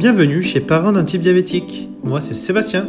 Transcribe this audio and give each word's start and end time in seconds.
Bienvenue 0.00 0.40
chez 0.40 0.62
Parents 0.62 0.92
d'un 0.92 1.04
type 1.04 1.20
diabétique. 1.20 1.90
Moi, 2.02 2.22
c'est 2.22 2.32
Sébastien. 2.32 2.88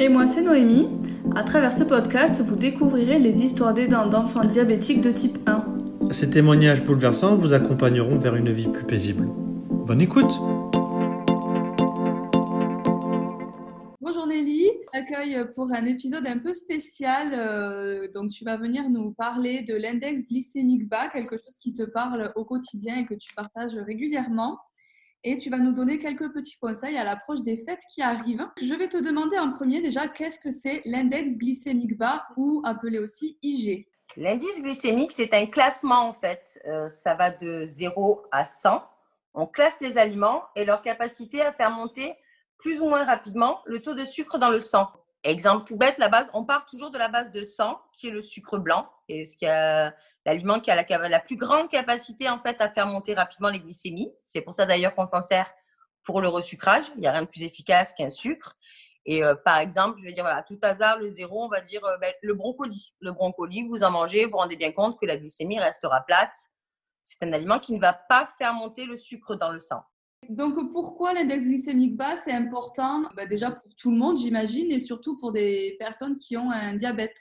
Et 0.00 0.08
moi, 0.08 0.26
c'est 0.26 0.42
Noémie. 0.42 0.88
À 1.36 1.44
travers 1.44 1.72
ce 1.72 1.84
podcast, 1.84 2.42
vous 2.42 2.56
découvrirez 2.56 3.20
les 3.20 3.44
histoires 3.44 3.72
d'aidants 3.72 4.08
d'enfants 4.08 4.44
diabétiques 4.44 5.00
de 5.00 5.12
type 5.12 5.38
1. 5.46 5.64
Ces 6.10 6.30
témoignages 6.30 6.82
bouleversants 6.82 7.36
vous 7.36 7.52
accompagneront 7.52 8.18
vers 8.18 8.34
une 8.34 8.50
vie 8.50 8.66
plus 8.66 8.84
paisible. 8.84 9.28
Bonne 9.70 10.00
écoute 10.00 10.32
Bonjour 14.00 14.26
Nelly, 14.26 14.66
accueille 14.92 15.38
pour 15.54 15.70
un 15.70 15.86
épisode 15.86 16.26
un 16.26 16.40
peu 16.40 16.52
spécial. 16.52 17.34
euh, 17.34 18.08
donc 18.12 18.30
tu 18.30 18.44
vas 18.44 18.56
venir 18.56 18.90
nous 18.90 19.12
parler 19.12 19.62
de 19.62 19.76
l'index 19.76 20.26
glycémique 20.26 20.88
bas, 20.88 21.06
quelque 21.12 21.36
chose 21.36 21.56
qui 21.60 21.72
te 21.72 21.84
parle 21.84 22.32
au 22.34 22.44
quotidien 22.44 22.96
et 22.96 23.06
que 23.06 23.14
tu 23.14 23.32
partages 23.36 23.76
régulièrement. 23.76 24.58
Et 25.24 25.36
tu 25.36 25.50
vas 25.50 25.58
nous 25.58 25.72
donner 25.72 25.98
quelques 25.98 26.32
petits 26.32 26.58
conseils 26.58 26.96
à 26.96 27.04
l'approche 27.04 27.42
des 27.42 27.56
fêtes 27.56 27.82
qui 27.92 28.02
arrivent. 28.02 28.46
Je 28.60 28.74
vais 28.74 28.88
te 28.88 28.96
demander 28.96 29.38
en 29.38 29.52
premier 29.52 29.82
déjà 29.82 30.06
qu'est-ce 30.06 30.38
que 30.38 30.50
c'est 30.50 30.82
l'index 30.84 31.36
glycémique 31.36 31.98
bas 31.98 32.26
ou 32.36 32.62
appelé 32.64 32.98
aussi 32.98 33.38
IG. 33.42 33.88
L'indice 34.16 34.62
glycémique, 34.62 35.12
c'est 35.12 35.34
un 35.34 35.46
classement 35.46 36.08
en 36.08 36.12
fait. 36.12 36.60
Euh, 36.66 36.88
ça 36.88 37.14
va 37.14 37.30
de 37.30 37.66
0 37.66 38.22
à 38.30 38.44
100. 38.44 38.82
On 39.34 39.46
classe 39.46 39.80
les 39.80 39.98
aliments 39.98 40.42
et 40.56 40.64
leur 40.64 40.82
capacité 40.82 41.42
à 41.42 41.52
faire 41.52 41.70
monter 41.70 42.14
plus 42.58 42.80
ou 42.80 42.88
moins 42.88 43.04
rapidement 43.04 43.60
le 43.66 43.80
taux 43.80 43.94
de 43.94 44.04
sucre 44.04 44.38
dans 44.38 44.50
le 44.50 44.60
sang. 44.60 44.88
Exemple 45.24 45.66
tout 45.66 45.76
bête, 45.76 45.96
la 45.98 46.08
base, 46.08 46.30
on 46.32 46.44
part 46.44 46.64
toujours 46.66 46.90
de 46.90 46.98
la 46.98 47.08
base 47.08 47.32
de 47.32 47.44
100, 47.44 47.80
qui 47.92 48.08
est 48.08 48.10
le 48.10 48.22
sucre 48.22 48.58
blanc, 48.58 48.88
et 49.08 49.24
ce 49.24 49.36
qui 49.36 49.46
a 49.46 49.92
l'aliment 50.24 50.60
qui 50.60 50.70
a 50.70 50.76
la, 50.76 51.20
plus 51.20 51.36
grande 51.36 51.68
capacité 51.68 52.28
en 52.28 52.38
fait 52.38 52.60
à 52.60 52.70
faire 52.70 52.86
monter 52.86 53.14
rapidement 53.14 53.48
les 53.48 53.58
glycémies. 53.58 54.12
C'est 54.24 54.42
pour 54.42 54.54
ça 54.54 54.64
d'ailleurs 54.64 54.94
qu'on 54.94 55.06
s'en 55.06 55.22
sert 55.22 55.50
pour 56.04 56.20
le 56.20 56.28
resucrage. 56.28 56.86
Il 56.94 57.00
n'y 57.00 57.06
a 57.06 57.12
rien 57.12 57.22
de 57.22 57.26
plus 57.26 57.42
efficace 57.42 57.94
qu'un 57.94 58.10
sucre. 58.10 58.56
Et 59.06 59.24
euh, 59.24 59.34
par 59.34 59.58
exemple, 59.58 59.98
je 59.98 60.04
vais 60.04 60.12
dire, 60.12 60.22
voilà, 60.22 60.38
à 60.38 60.42
tout 60.42 60.58
hasard, 60.62 60.98
le 60.98 61.08
zéro, 61.08 61.44
on 61.44 61.48
va 61.48 61.62
dire 61.62 61.84
euh, 61.84 61.96
ben, 61.98 62.12
le 62.20 62.34
brocoli. 62.34 62.92
Le 63.00 63.12
brocoli, 63.12 63.66
vous 63.66 63.82
en 63.82 63.90
mangez, 63.90 64.26
vous 64.26 64.32
vous 64.32 64.36
rendez 64.36 64.56
bien 64.56 64.70
compte 64.70 65.00
que 65.00 65.06
la 65.06 65.16
glycémie 65.16 65.58
restera 65.58 66.02
plate. 66.02 66.34
C'est 67.02 67.22
un 67.22 67.32
aliment 67.32 67.58
qui 67.58 67.72
ne 67.72 67.80
va 67.80 67.94
pas 67.94 68.28
faire 68.36 68.52
monter 68.52 68.84
le 68.84 68.98
sucre 68.98 69.34
dans 69.34 69.50
le 69.50 69.60
sang. 69.60 69.82
Donc 70.28 70.70
pourquoi 70.70 71.14
l'index 71.14 71.46
glycémique 71.46 71.96
bas 71.96 72.16
c'est 72.16 72.32
important 72.32 73.02
Bah, 73.16 73.26
Déjà 73.26 73.50
pour 73.50 73.74
tout 73.76 73.90
le 73.90 73.96
monde 73.96 74.18
j'imagine 74.18 74.70
et 74.72 74.80
surtout 74.80 75.16
pour 75.16 75.32
des 75.32 75.76
personnes 75.78 76.18
qui 76.18 76.36
ont 76.36 76.50
un 76.50 76.74
diabète? 76.74 77.16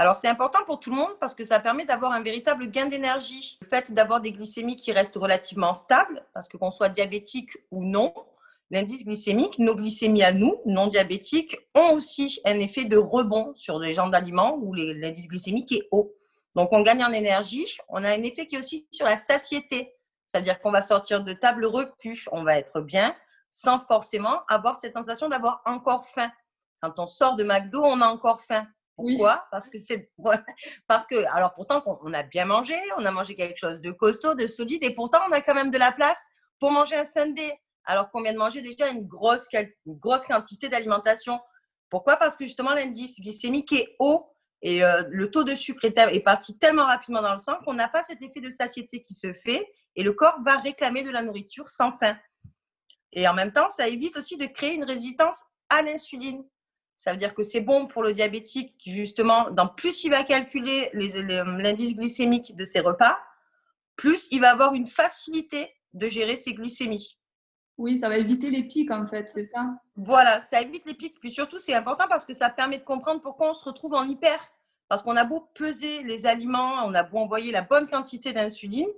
Alors, 0.00 0.16
c'est 0.16 0.28
important 0.28 0.60
pour 0.64 0.80
tout 0.80 0.88
le 0.88 0.96
monde 0.96 1.18
parce 1.20 1.34
que 1.34 1.44
ça 1.44 1.60
permet 1.60 1.84
d'avoir 1.84 2.12
un 2.12 2.22
véritable 2.22 2.70
gain 2.70 2.86
d'énergie. 2.86 3.58
Le 3.60 3.66
fait 3.66 3.92
d'avoir 3.92 4.22
des 4.22 4.32
glycémies 4.32 4.76
qui 4.76 4.92
restent 4.92 5.16
relativement 5.16 5.74
stables, 5.74 6.24
parce 6.32 6.48
que 6.48 6.56
qu'on 6.56 6.70
soit 6.70 6.88
diabétique 6.88 7.50
ou 7.70 7.84
non, 7.84 8.14
l'indice 8.70 9.04
glycémique, 9.04 9.58
nos 9.58 9.74
glycémies 9.74 10.22
à 10.22 10.32
nous, 10.32 10.56
non 10.64 10.86
diabétiques, 10.86 11.54
ont 11.74 11.92
aussi 11.92 12.40
un 12.46 12.58
effet 12.60 12.86
de 12.86 12.96
rebond 12.96 13.52
sur 13.54 13.78
les 13.78 13.92
genres 13.92 14.08
d'aliments 14.08 14.56
où 14.56 14.72
l'indice 14.72 15.28
glycémique 15.28 15.70
est 15.72 15.86
haut. 15.90 16.14
Donc, 16.56 16.70
on 16.72 16.80
gagne 16.80 17.04
en 17.04 17.12
énergie. 17.12 17.66
On 17.90 18.02
a 18.02 18.08
un 18.08 18.22
effet 18.22 18.46
qui 18.46 18.56
est 18.56 18.60
aussi 18.60 18.86
sur 18.90 19.04
la 19.04 19.18
satiété. 19.18 19.92
C'est-à-dire 20.30 20.60
qu'on 20.60 20.70
va 20.70 20.80
sortir 20.80 21.24
de 21.24 21.32
table 21.32 21.66
repuche, 21.66 22.28
on 22.30 22.44
va 22.44 22.56
être 22.56 22.80
bien, 22.80 23.16
sans 23.50 23.80
forcément 23.86 24.42
avoir 24.48 24.76
cette 24.76 24.94
sensation 24.94 25.28
d'avoir 25.28 25.60
encore 25.64 26.06
faim. 26.08 26.30
Quand 26.80 27.00
on 27.00 27.08
sort 27.08 27.34
de 27.34 27.42
McDo, 27.42 27.82
on 27.82 28.00
a 28.00 28.06
encore 28.06 28.40
faim. 28.44 28.64
Oui. 28.96 29.16
Pourquoi? 29.16 29.44
Parce 29.50 29.68
que 29.68 29.80
c'est 29.80 30.08
parce 30.86 31.04
que 31.06 31.24
alors 31.34 31.52
pourtant 31.54 31.82
on- 31.84 32.12
a 32.14 32.22
bien 32.22 32.44
mangé, 32.44 32.76
on 32.96 33.04
a 33.04 33.10
mangé 33.10 33.34
quelque 33.34 33.58
chose 33.58 33.80
de 33.80 33.90
costaud, 33.90 34.34
de 34.34 34.46
solide, 34.46 34.84
et 34.84 34.94
pourtant 34.94 35.18
on 35.28 35.32
a 35.32 35.40
quand 35.40 35.54
même 35.54 35.72
de 35.72 35.78
la 35.78 35.90
place 35.90 36.20
pour 36.60 36.70
manger 36.70 36.94
un 36.96 37.04
sundae. 37.04 37.50
Alors 37.84 38.10
qu'on 38.10 38.22
vient 38.22 38.32
de 38.32 38.38
manger 38.38 38.62
déjà 38.62 38.88
une 38.88 39.08
grosse 39.08 39.48
une 39.52 39.68
grosse 39.86 40.26
quantité 40.26 40.68
d'alimentation. 40.68 41.40
Pourquoi? 41.88 42.16
Parce 42.16 42.36
que 42.36 42.44
justement 42.44 42.72
l'indice 42.72 43.18
glycémique 43.20 43.72
est 43.72 43.96
haut 43.98 44.30
et 44.62 44.84
euh, 44.84 45.02
le 45.08 45.28
taux 45.28 45.42
de 45.42 45.56
sucre 45.56 45.84
est, 45.86 45.98
est 45.98 46.20
parti 46.20 46.56
tellement 46.56 46.86
rapidement 46.86 47.22
dans 47.22 47.32
le 47.32 47.38
sang 47.38 47.56
qu'on 47.64 47.74
n'a 47.74 47.88
pas 47.88 48.04
cet 48.04 48.22
effet 48.22 48.40
de 48.40 48.50
satiété 48.52 49.02
qui 49.02 49.14
se 49.14 49.32
fait 49.32 49.66
et 49.96 50.02
le 50.02 50.12
corps 50.12 50.40
va 50.44 50.56
réclamer 50.58 51.02
de 51.02 51.10
la 51.10 51.22
nourriture 51.22 51.68
sans 51.68 51.96
faim. 51.98 52.16
Et 53.12 53.26
en 53.28 53.34
même 53.34 53.52
temps, 53.52 53.68
ça 53.68 53.88
évite 53.88 54.16
aussi 54.16 54.36
de 54.36 54.46
créer 54.46 54.74
une 54.74 54.84
résistance 54.84 55.44
à 55.68 55.82
l'insuline. 55.82 56.44
Ça 56.96 57.12
veut 57.12 57.18
dire 57.18 57.34
que 57.34 57.42
c'est 57.42 57.60
bon 57.60 57.86
pour 57.86 58.02
le 58.02 58.12
diabétique 58.12 58.76
qui, 58.78 58.94
justement, 58.94 59.50
dans 59.50 59.66
plus 59.66 60.04
il 60.04 60.10
va 60.10 60.22
calculer 60.22 60.90
l'indice 60.92 61.96
glycémique 61.96 62.54
de 62.56 62.64
ses 62.64 62.80
repas, 62.80 63.18
plus 63.96 64.28
il 64.30 64.40
va 64.40 64.50
avoir 64.50 64.74
une 64.74 64.86
facilité 64.86 65.74
de 65.94 66.08
gérer 66.08 66.36
ses 66.36 66.54
glycémies. 66.54 67.18
Oui, 67.78 67.96
ça 67.96 68.10
va 68.10 68.18
éviter 68.18 68.50
les 68.50 68.64
pics 68.64 68.90
en 68.90 69.06
fait, 69.06 69.30
c'est 69.30 69.44
ça? 69.44 69.66
Voilà, 69.96 70.42
ça 70.42 70.60
évite 70.60 70.84
les 70.84 70.92
pics. 70.92 71.18
Puis 71.18 71.30
surtout, 71.30 71.58
c'est 71.58 71.72
important 71.72 72.04
parce 72.08 72.26
que 72.26 72.34
ça 72.34 72.50
permet 72.50 72.78
de 72.78 72.84
comprendre 72.84 73.22
pourquoi 73.22 73.48
on 73.50 73.54
se 73.54 73.64
retrouve 73.64 73.94
en 73.94 74.04
hyper. 74.04 74.38
Parce 74.88 75.02
qu'on 75.02 75.16
a 75.16 75.24
beau 75.24 75.48
peser 75.54 76.02
les 76.02 76.26
aliments, 76.26 76.84
on 76.84 76.92
a 76.94 77.02
beau 77.02 77.18
envoyer 77.18 77.52
la 77.52 77.62
bonne 77.62 77.88
quantité 77.88 78.34
d'insuline, 78.34 78.88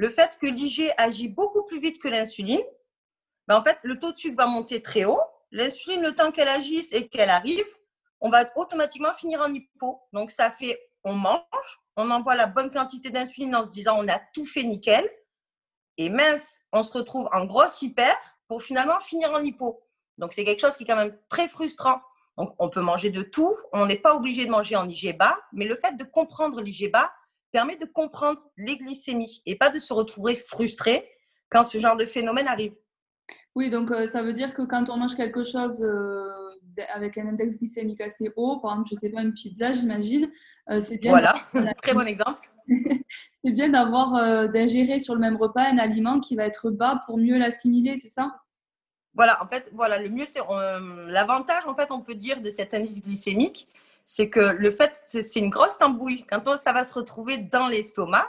le 0.00 0.08
fait 0.08 0.38
que 0.40 0.46
l'IG 0.46 0.94
agit 0.96 1.28
beaucoup 1.28 1.62
plus 1.62 1.78
vite 1.78 2.00
que 2.00 2.08
l'insuline, 2.08 2.64
ben 3.46 3.58
en 3.58 3.62
fait, 3.62 3.78
le 3.82 3.98
taux 3.98 4.12
de 4.12 4.16
sucre 4.16 4.34
va 4.34 4.46
monter 4.46 4.80
très 4.80 5.04
haut. 5.04 5.20
L'insuline, 5.50 6.00
le 6.00 6.14
temps 6.14 6.32
qu'elle 6.32 6.48
agisse 6.48 6.94
et 6.94 7.06
qu'elle 7.06 7.28
arrive, 7.28 7.66
on 8.22 8.30
va 8.30 8.50
automatiquement 8.56 9.12
finir 9.12 9.42
en 9.42 9.52
hypo. 9.52 10.00
Donc, 10.14 10.30
ça 10.30 10.52
fait, 10.52 10.80
on 11.04 11.12
mange, 11.12 11.42
on 11.96 12.10
envoie 12.10 12.34
la 12.34 12.46
bonne 12.46 12.70
quantité 12.70 13.10
d'insuline 13.10 13.54
en 13.54 13.66
se 13.66 13.70
disant 13.72 13.98
on 13.98 14.08
a 14.08 14.18
tout 14.32 14.46
fait 14.46 14.62
nickel. 14.62 15.06
Et 15.98 16.08
mince, 16.08 16.60
on 16.72 16.82
se 16.82 16.92
retrouve 16.92 17.28
en 17.34 17.44
grosse 17.44 17.82
hyper 17.82 18.16
pour 18.48 18.62
finalement 18.62 19.00
finir 19.00 19.30
en 19.32 19.40
hypo. 19.40 19.82
Donc, 20.16 20.32
c'est 20.32 20.46
quelque 20.46 20.62
chose 20.62 20.78
qui 20.78 20.84
est 20.84 20.86
quand 20.86 20.96
même 20.96 21.18
très 21.28 21.46
frustrant. 21.46 22.00
Donc, 22.38 22.54
on 22.58 22.70
peut 22.70 22.80
manger 22.80 23.10
de 23.10 23.20
tout. 23.20 23.54
On 23.74 23.84
n'est 23.84 23.96
pas 23.96 24.14
obligé 24.14 24.46
de 24.46 24.50
manger 24.50 24.76
en 24.76 24.88
IG 24.88 25.14
bas, 25.18 25.38
mais 25.52 25.66
le 25.66 25.76
fait 25.76 25.94
de 25.98 26.04
comprendre 26.04 26.62
l'IG 26.62 26.90
bas 26.90 27.12
permet 27.52 27.76
de 27.76 27.84
comprendre 27.84 28.40
les 28.56 28.76
glycémies 28.76 29.42
et 29.46 29.56
pas 29.56 29.70
de 29.70 29.78
se 29.78 29.92
retrouver 29.92 30.36
frustré 30.36 31.08
quand 31.50 31.64
ce 31.64 31.78
genre 31.78 31.96
de 31.96 32.04
phénomène 32.04 32.46
arrive. 32.46 32.74
Oui, 33.56 33.70
donc 33.70 33.90
euh, 33.90 34.06
ça 34.06 34.22
veut 34.22 34.32
dire 34.32 34.54
que 34.54 34.62
quand 34.62 34.88
on 34.88 34.96
mange 34.96 35.16
quelque 35.16 35.42
chose 35.42 35.82
euh, 35.82 36.30
avec 36.94 37.18
un 37.18 37.26
index 37.26 37.58
glycémique 37.58 38.00
assez 38.00 38.30
haut, 38.36 38.58
par 38.60 38.72
exemple, 38.72 38.90
je 38.92 38.94
sais 38.94 39.10
pas, 39.10 39.22
une 39.22 39.34
pizza, 39.34 39.72
j'imagine, 39.72 40.30
euh, 40.70 40.80
c'est 40.80 40.98
bien 40.98 41.10
Voilà, 41.10 41.34
très 41.82 41.94
bon 41.94 42.06
exemple. 42.06 42.48
c'est 43.32 43.50
bien 43.50 43.68
d'avoir 43.68 44.48
d'ingérer 44.50 45.00
sur 45.00 45.14
le 45.14 45.20
même 45.20 45.36
repas 45.36 45.64
un 45.64 45.78
aliment 45.78 46.20
qui 46.20 46.36
va 46.36 46.44
être 46.44 46.70
bas 46.70 47.00
pour 47.04 47.18
mieux 47.18 47.36
l'assimiler, 47.36 47.96
c'est 47.96 48.08
ça? 48.08 48.36
Voilà, 49.14 49.42
en 49.42 49.48
fait, 49.48 49.68
voilà, 49.72 49.98
le 49.98 50.08
mieux, 50.08 50.26
c'est 50.26 50.40
l'avantage, 51.08 51.66
en 51.66 51.74
fait, 51.74 51.90
on 51.90 52.00
peut 52.00 52.14
dire 52.14 52.40
de 52.40 52.50
cet 52.50 52.74
indice 52.74 53.02
glycémique, 53.02 53.66
c'est 54.12 54.28
que 54.28 54.40
le 54.40 54.72
fait, 54.72 54.92
c'est 55.06 55.36
une 55.36 55.50
grosse 55.50 55.78
tambouille. 55.78 56.24
Quand 56.28 56.56
ça 56.56 56.72
va 56.72 56.84
se 56.84 56.92
retrouver 56.92 57.38
dans 57.38 57.68
l'estomac, 57.68 58.28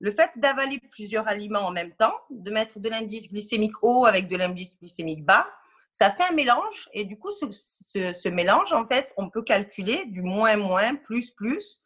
le 0.00 0.10
fait 0.10 0.32
d'avaler 0.34 0.80
plusieurs 0.90 1.28
aliments 1.28 1.60
en 1.60 1.70
même 1.70 1.92
temps, 1.94 2.14
de 2.30 2.50
mettre 2.50 2.80
de 2.80 2.88
l'indice 2.88 3.30
glycémique 3.30 3.76
haut 3.82 4.04
avec 4.04 4.26
de 4.26 4.36
l'indice 4.36 4.76
glycémique 4.80 5.24
bas, 5.24 5.46
ça 5.92 6.10
fait 6.10 6.24
un 6.28 6.32
mélange. 6.34 6.88
Et 6.92 7.04
du 7.04 7.20
coup, 7.20 7.30
ce, 7.30 7.46
ce- 7.52 8.12
ce 8.12 8.28
mélange, 8.28 8.72
en 8.72 8.84
fait, 8.84 9.14
on 9.16 9.30
peut 9.30 9.42
calculer 9.42 10.06
du 10.06 10.22
moins, 10.22 10.56
moins, 10.56 10.96
plus, 10.96 11.30
plus. 11.30 11.80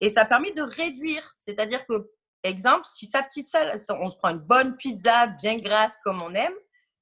Et 0.00 0.08
ça 0.08 0.24
permet 0.24 0.52
de 0.52 0.62
réduire. 0.62 1.34
C'est-à-dire 1.38 1.84
que, 1.86 2.08
exemple, 2.44 2.84
si 2.84 3.08
sa 3.08 3.24
petite 3.24 3.48
salade, 3.48 3.82
on 4.00 4.10
se 4.10 4.16
prend 4.16 4.28
une 4.28 4.38
bonne 4.38 4.76
pizza 4.76 5.26
bien 5.26 5.56
grasse 5.56 5.98
comme 6.04 6.22
on 6.22 6.32
aime, 6.34 6.54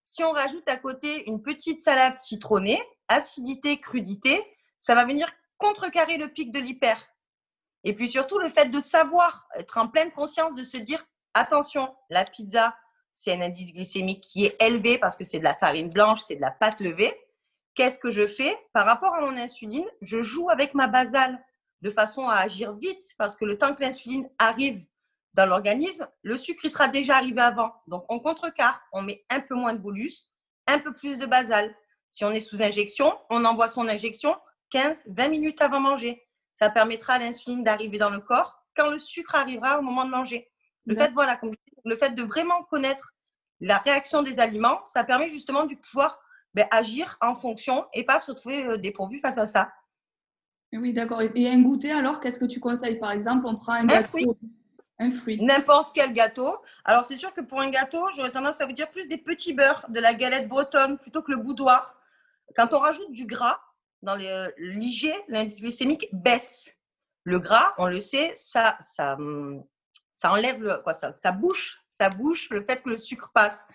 si 0.03 0.25
on 0.25 0.33
rajoute 0.33 0.67
à 0.67 0.77
côté 0.77 1.29
une 1.29 1.43
petite 1.43 1.83
salade 1.83 2.17
citronnée, 2.17 2.81
acidité, 3.09 3.81
crudité, 3.83 4.43
ça 4.81 4.95
va 4.95 5.05
venir 5.05 5.29
contrecarrer 5.65 6.19
le 6.19 6.29
pic 6.29 6.53
de 6.53 6.59
l'hyper. 6.59 7.01
Et 7.85 7.95
puis 7.95 8.09
surtout, 8.09 8.39
le 8.39 8.51
fait 8.51 8.67
de 8.67 8.81
savoir, 8.81 9.49
être 9.55 9.79
en 9.79 9.89
pleine 9.89 10.11
conscience, 10.13 10.55
de 10.57 10.65
se 10.65 10.77
dire, 10.77 11.05
attention, 11.33 11.95
la 12.11 12.25
pizza, 12.25 12.75
c'est 13.13 13.33
un 13.33 13.41
indice 13.41 13.73
glycémique 13.73 14.23
qui 14.23 14.45
est 14.45 14.63
élevé 14.63 14.99
parce 14.99 15.17
que 15.17 15.25
c'est 15.25 15.39
de 15.39 15.45
la 15.45 15.55
farine 15.55 15.89
blanche, 15.89 16.21
c'est 16.27 16.37
de 16.37 16.41
la 16.41 16.51
pâte 16.51 16.81
levée. 16.81 17.15
Qu'est-ce 17.75 17.99
que 17.99 18.11
je 18.11 18.27
fais 18.27 18.57
Par 18.73 18.85
rapport 18.85 19.15
à 19.15 19.21
mon 19.23 19.37
insuline, 19.37 19.87
je 20.03 20.21
joue 20.21 20.51
avec 20.51 20.75
ma 20.75 20.87
basale 20.87 21.43
de 21.81 21.91
façon 21.91 22.29
à 22.29 22.37
agir 22.37 22.75
vite 22.75 23.03
parce 23.17 23.35
que 23.35 23.45
le 23.45 23.57
temps 23.57 23.75
que 23.75 23.83
l'insuline 23.83 24.29
arrive 24.39 24.85
dans 25.33 25.47
l'organisme, 25.47 26.07
le 26.23 26.39
sucre 26.39 26.65
il 26.65 26.71
sera 26.71 26.89
déjà 26.89 27.17
arrivé 27.17 27.41
avant. 27.41 27.73
Donc 27.87 28.05
on 28.09 28.21
contrecarre, 28.21 28.81
on 28.93 29.03
met 29.03 29.25
un 29.31 29.41
peu 29.41 29.55
moins 29.55 29.73
de 29.73 29.79
bolus, 29.79 30.31
un 30.67 30.79
peu 30.79 30.93
plus 30.93 31.19
de 31.19 31.27
basal. 31.27 31.75
Si 32.11 32.25
on 32.25 32.31
est 32.31 32.41
sous 32.41 32.63
injection, 32.63 33.19
on 33.31 33.45
envoie 33.45 33.69
son 33.69 33.89
injection 33.89 34.37
15-20 34.75 35.31
minutes 35.31 35.63
avant 35.63 35.81
manger. 35.81 36.23
Ça 36.53 36.69
permettra 36.69 37.15
à 37.15 37.19
l'insuline 37.19 37.63
d'arriver 37.63 37.99
dans 37.99 38.11
le 38.11 38.21
corps 38.21 38.65
quand 38.77 38.91
le 38.91 38.99
sucre 38.99 39.35
arrivera 39.37 39.79
au 39.79 39.83
moment 39.83 40.05
de 40.05 40.11
manger. 40.11 40.51
Le 40.87 40.97
fait, 40.97 41.13
voilà, 41.13 41.41
le 41.85 41.97
fait 41.97 42.11
de 42.11 42.23
vraiment 42.23 42.63
connaître 42.65 43.13
la 43.61 43.79
réaction 43.79 44.23
des 44.23 44.41
aliments, 44.41 44.85
ça 44.85 45.05
permet 45.05 45.31
justement 45.31 45.65
de 45.65 45.75
pouvoir 45.77 46.19
ben, 46.55 46.67
agir 46.71 47.17
en 47.21 47.35
fonction 47.35 47.87
et 47.95 48.05
pas 48.05 48.19
se 48.19 48.31
retrouver 48.33 48.67
euh, 48.67 48.77
dépourvu 48.77 49.19
face 49.19 49.39
à 49.39 49.47
ça. 49.47 49.73
Oui, 50.73 50.93
d'accord. 50.93 51.23
Et- 51.23 51.49
un 51.49 51.63
goûter, 51.63 51.93
alors, 51.93 52.21
qu'est-ce 52.21 52.39
que 52.39 52.45
tu 52.45 52.59
conseilles? 52.61 52.99
Par 52.99 53.13
exemple, 53.13 53.47
on 53.47 53.55
prend 53.57 53.73
un 53.75 53.85
Un 53.85 53.87
gâteau. 53.87 54.09
fruit. 54.09 54.27
Un 54.99 55.11
fruit. 55.11 55.41
N'importe 55.41 55.95
quel 55.95 56.13
gâteau. 56.13 56.57
Alors, 56.85 57.05
c'est 57.05 57.17
sûr 57.17 57.33
que 57.33 57.41
pour 57.41 57.61
un 57.61 57.71
gâteau, 57.71 58.09
j'aurais 58.15 58.31
tendance 58.31 58.61
à 58.61 58.67
vous 58.67 58.73
dire 58.73 58.91
plus 58.91 59.07
des 59.07 59.19
petits 59.19 59.53
beurres, 59.53 59.85
de 59.89 60.01
la 60.01 60.15
galette 60.15 60.49
bretonne 60.49 60.99
plutôt 60.99 61.23
que 61.23 61.31
le 61.31 61.39
boudoir. 61.39 61.97
Quand 62.57 62.73
on 62.73 62.79
rajoute 62.81 63.11
du 63.13 63.25
gras 63.27 63.59
dans 64.05 64.15
l'IG, 64.17 65.13
l'indice 65.29 65.61
glycémique 65.61 66.09
baisse. 66.13 66.69
Le 67.25 67.39
gras, 67.39 67.73
on 67.79 67.87
le 67.87 68.01
sait, 68.01 68.33
ça, 68.35 68.77
ça, 68.81 69.17
ça 70.13 70.31
enlève 70.31 70.63
le, 70.63 70.79
quoi, 70.79 70.93
ça, 70.93 71.15
ça 71.17 71.33
bouche, 71.33 71.79
ça 71.89 72.11
bouche 72.11 72.49
le 72.51 72.65
fait 72.65 72.83
que 72.83 72.91
le 72.91 72.99
sucre 72.99 73.31
passe. 73.35 73.67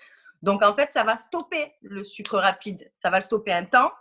Donc, 0.41 0.61
en 0.61 0.75
fait, 0.75 0.93
ça 0.93 1.03
va 1.03 1.17
stopper 1.17 1.73
le 1.81 2.03
sucre 2.03 2.37
rapide. 2.37 2.89
Ça 2.93 3.09
va 3.09 3.17
le 3.17 3.23
stopper 3.23 3.51
un 3.51 3.65
temps. 3.65 3.91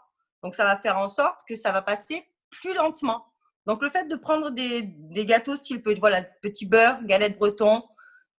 Donc, 0.43 0.55
ça 0.55 0.65
va 0.65 0.77
faire 0.79 0.99
en 0.99 1.09
sorte 1.09 1.41
que 1.49 1.57
ça 1.57 1.73
va 1.73 1.83
passer 1.83 2.29
plus 2.51 2.75
lentement. 2.75 3.27
Donc, 3.67 3.83
le 3.83 3.91
fait 3.91 4.07
de 4.07 4.15
prendre 4.15 4.51
des, 4.51 4.83
des 4.83 5.27
gâteaux 5.27 5.57
style 5.57 5.83
voilà, 5.99 6.23
petit 6.23 6.67
beurre, 6.67 7.03
galette 7.05 7.39
breton, 7.39 7.83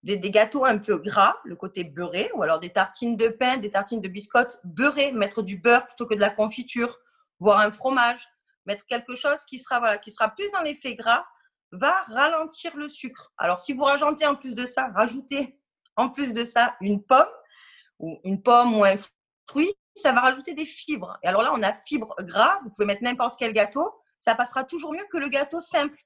des, 0.04 0.16
des, 0.16 0.32
gâteaux 0.32 0.64
un 0.64 0.78
peu 0.78 0.98
gras, 0.98 1.36
le 1.44 1.56
côté 1.56 1.84
beurré, 1.84 2.32
ou 2.36 2.44
alors 2.44 2.60
des 2.60 2.70
tartines 2.70 3.18
de 3.18 3.28
pain, 3.28 3.58
des 3.58 3.70
tartines 3.70 4.00
de 4.00 4.08
biscottes 4.08 4.60
beurrées, 4.64 5.12
mettre 5.12 5.42
du 5.42 5.58
beurre 5.58 5.86
plutôt 5.86 6.06
que 6.06 6.16
de 6.16 6.22
la 6.22 6.30
confiture, 6.30 6.98
voire 7.40 7.60
un 7.60 7.72
fromage, 7.72 8.28
mettre 8.66 8.86
quelque 8.86 9.16
chose 9.16 9.44
qui 9.46 9.60
sera, 9.60 9.80
voilà, 9.80 9.98
qui 9.98 10.12
sera 10.12 10.30
plus 10.30 10.50
dans 10.52 10.62
l'effet 10.62 10.96
gras, 10.96 11.26
va 11.72 12.04
ralentir 12.08 12.76
le 12.76 12.90
sucre. 12.90 13.32
Alors, 13.38 13.60
si 13.60 13.74
vous 13.74 13.84
rajoutez 13.84 14.26
en 14.26 14.36
plus 14.36 14.56
de 14.56 14.66
ça, 14.66 14.90
rajoutez 14.96 15.60
en 15.96 16.10
plus 16.10 16.34
de 16.34 16.46
ça 16.46 16.76
une 16.82 17.04
pomme, 17.04 17.28
ou 18.00 18.20
une 18.24 18.42
pomme 18.42 18.76
ou 18.76 18.84
un 18.84 18.96
fruit, 19.48 19.74
ça 19.94 20.14
va 20.14 20.22
rajouter 20.22 20.54
des 20.54 20.66
fibres. 20.66 21.18
Et 21.24 21.28
alors 21.28 21.42
là, 21.42 21.52
on 21.54 21.62
a 21.62 21.74
fibres 21.86 22.16
gras, 22.22 22.60
vous 22.64 22.70
pouvez 22.70 22.86
mettre 22.86 23.04
n'importe 23.04 23.36
quel 23.38 23.54
gâteau, 23.54 23.94
ça 24.18 24.36
passera 24.36 24.64
toujours 24.64 24.94
mieux 24.94 25.06
que 25.12 25.18
le 25.18 25.30
gâteau 25.30 25.60
simple. 25.60 25.98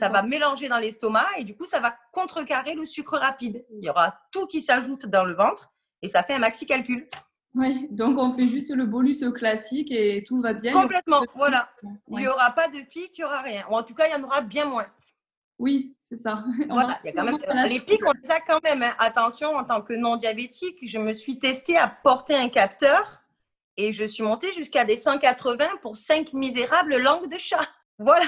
Ça 0.00 0.08
va 0.08 0.22
mélanger 0.22 0.68
dans 0.68 0.78
l'estomac 0.78 1.28
et 1.38 1.44
du 1.44 1.56
coup, 1.56 1.64
ça 1.64 1.78
va 1.78 1.96
contrecarrer 2.12 2.74
le 2.74 2.84
sucre 2.84 3.18
rapide. 3.18 3.64
Il 3.70 3.84
y 3.84 3.88
aura 3.88 4.18
tout 4.32 4.48
qui 4.48 4.60
s'ajoute 4.60 5.06
dans 5.06 5.24
le 5.24 5.34
ventre 5.34 5.72
et 6.02 6.08
ça 6.08 6.24
fait 6.24 6.34
un 6.34 6.40
maxi 6.40 6.66
calcul. 6.66 7.08
Oui, 7.56 7.88
donc 7.90 8.18
on 8.18 8.32
fait 8.32 8.46
juste 8.46 8.70
le 8.70 8.84
bolus 8.84 9.24
classique 9.34 9.90
et 9.90 10.22
tout 10.24 10.42
va 10.42 10.52
bien. 10.52 10.74
Complètement, 10.74 11.22
voilà. 11.34 11.70
Il 12.08 12.18
n'y 12.18 12.28
aura 12.28 12.50
pas 12.50 12.68
de 12.68 12.80
pic, 12.80 13.12
il 13.16 13.22
n'y 13.22 13.24
aura 13.24 13.40
rien. 13.40 13.64
Ou 13.70 13.76
en 13.76 13.82
tout 13.82 13.94
cas, 13.94 14.06
il 14.06 14.12
y 14.12 14.14
en 14.14 14.22
aura 14.22 14.42
bien 14.42 14.66
moins. 14.66 14.86
Oui, 15.58 15.96
c'est 15.98 16.16
ça. 16.16 16.44
Voilà, 16.68 17.00
il 17.02 17.06
y 17.06 17.10
a 17.10 17.12
quand 17.14 17.24
même... 17.24 17.68
Les 17.68 17.80
pics, 17.80 18.06
on 18.06 18.12
les 18.22 18.30
a 18.30 18.40
quand 18.40 18.62
même. 18.62 18.82
Hein. 18.82 18.94
Attention, 18.98 19.56
en 19.56 19.64
tant 19.64 19.80
que 19.80 19.94
non 19.94 20.16
diabétique, 20.16 20.76
je 20.82 20.98
me 20.98 21.14
suis 21.14 21.38
testée 21.38 21.78
à 21.78 21.88
porter 21.88 22.34
un 22.34 22.50
capteur 22.50 23.22
et 23.78 23.94
je 23.94 24.04
suis 24.04 24.22
montée 24.22 24.52
jusqu'à 24.52 24.84
des 24.84 24.98
180 24.98 25.64
pour 25.80 25.96
5 25.96 26.34
misérables 26.34 26.98
langues 26.98 27.30
de 27.30 27.38
chat. 27.38 27.66
Voilà, 27.98 28.26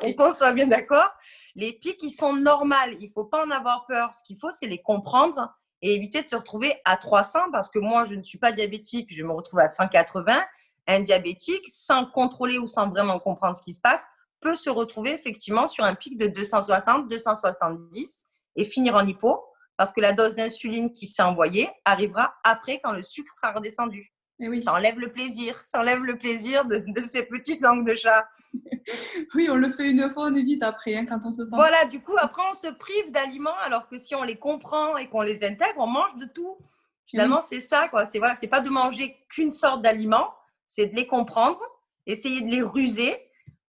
Et 0.00 0.16
qu'on 0.16 0.32
soit 0.32 0.54
bien 0.54 0.66
d'accord. 0.66 1.10
Les 1.54 1.74
pics, 1.74 2.02
ils 2.02 2.10
sont 2.10 2.32
normales. 2.32 2.94
Il 2.98 3.08
ne 3.08 3.12
faut 3.12 3.26
pas 3.26 3.44
en 3.44 3.50
avoir 3.50 3.84
peur. 3.84 4.14
Ce 4.14 4.22
qu'il 4.22 4.38
faut, 4.38 4.50
c'est 4.50 4.66
les 4.66 4.80
comprendre 4.80 5.54
et 5.82 5.94
éviter 5.94 6.22
de 6.22 6.28
se 6.28 6.36
retrouver 6.36 6.74
à 6.84 6.96
300 6.96 7.50
parce 7.52 7.68
que 7.68 7.78
moi, 7.78 8.04
je 8.04 8.14
ne 8.14 8.22
suis 8.22 8.38
pas 8.38 8.52
diabétique, 8.52 9.08
je 9.10 9.22
me 9.22 9.32
retrouve 9.32 9.60
à 9.60 9.68
180. 9.68 10.42
Un 10.88 11.00
diabétique, 11.00 11.68
sans 11.68 12.06
contrôler 12.06 12.58
ou 12.58 12.66
sans 12.66 12.88
vraiment 12.88 13.18
comprendre 13.18 13.56
ce 13.56 13.62
qui 13.62 13.74
se 13.74 13.80
passe, 13.80 14.04
peut 14.40 14.56
se 14.56 14.70
retrouver 14.70 15.12
effectivement 15.12 15.66
sur 15.66 15.84
un 15.84 15.94
pic 15.94 16.18
de 16.18 16.26
260, 16.26 17.08
270 17.08 18.26
et 18.56 18.64
finir 18.64 18.94
en 18.96 19.06
hypo 19.06 19.44
parce 19.76 19.92
que 19.92 20.00
la 20.00 20.12
dose 20.12 20.34
d'insuline 20.34 20.92
qui 20.94 21.06
s'est 21.06 21.22
envoyée 21.22 21.70
arrivera 21.84 22.34
après 22.44 22.80
quand 22.82 22.92
le 22.92 23.02
sucre 23.02 23.34
sera 23.34 23.52
redescendu. 23.52 24.12
Et 24.42 24.48
oui. 24.48 24.60
Ça 24.60 24.74
enlève 24.74 24.98
le 24.98 25.08
plaisir, 25.08 25.58
ça 25.64 25.78
enlève 25.78 26.02
le 26.02 26.18
plaisir 26.18 26.64
de, 26.64 26.84
ces 27.06 27.22
petites 27.26 27.60
langues 27.60 27.88
de 27.88 27.94
chat. 27.94 28.28
oui, 29.34 29.48
on 29.48 29.54
le 29.54 29.68
fait 29.68 29.88
une 29.88 30.10
fois, 30.10 30.26
on 30.26 30.34
évite 30.34 30.64
après 30.64 30.96
hein, 30.96 31.06
quand 31.06 31.20
on 31.24 31.30
se 31.30 31.44
sent. 31.44 31.54
Voilà, 31.54 31.84
du 31.84 32.00
coup, 32.00 32.16
après, 32.18 32.42
on 32.50 32.54
se 32.54 32.66
prive 32.66 33.12
d'aliments 33.12 33.56
alors 33.62 33.88
que 33.88 33.98
si 33.98 34.16
on 34.16 34.24
les 34.24 34.36
comprend 34.36 34.96
et 34.96 35.08
qu'on 35.08 35.22
les 35.22 35.44
intègre, 35.44 35.78
on 35.78 35.86
mange 35.86 36.16
de 36.16 36.26
tout. 36.26 36.58
Finalement, 37.06 37.40
c'est 37.40 37.60
ça, 37.60 37.88
quoi. 37.88 38.04
C'est 38.04 38.18
voilà, 38.18 38.34
c'est 38.34 38.48
pas 38.48 38.60
de 38.60 38.68
manger 38.68 39.16
qu'une 39.28 39.52
sorte 39.52 39.80
d'aliment, 39.80 40.34
c'est 40.66 40.86
de 40.86 40.96
les 40.96 41.06
comprendre, 41.06 41.60
essayer 42.06 42.40
de 42.42 42.50
les 42.50 42.62
ruser 42.62 43.16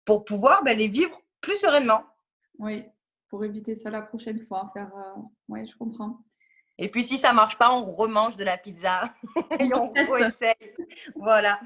pour 0.05 0.25
pouvoir 0.25 0.63
ben, 0.63 0.79
les 0.79 0.89
vivre 0.89 1.21
plus 1.41 1.57
sereinement. 1.57 2.05
Oui, 2.59 2.85
pour 3.29 3.45
éviter 3.45 3.75
ça 3.75 3.91
la 3.91 4.03
prochaine 4.03 4.41
fois. 4.41 4.71
Faire, 4.73 4.93
euh, 4.97 5.21
Oui, 5.49 5.67
je 5.67 5.77
comprends. 5.77 6.21
Et 6.83 6.89
puis 6.89 7.05
si 7.05 7.19
ça 7.19 7.35
marche 7.35 7.59
pas, 7.59 7.71
on 7.71 7.93
remange 7.93 8.39
de 8.39 8.45
la 8.45 8.57
pizza 8.57 9.13
et 9.59 9.71
on 9.75 9.93
essaye. 9.95 10.55
Voilà. 11.15 11.61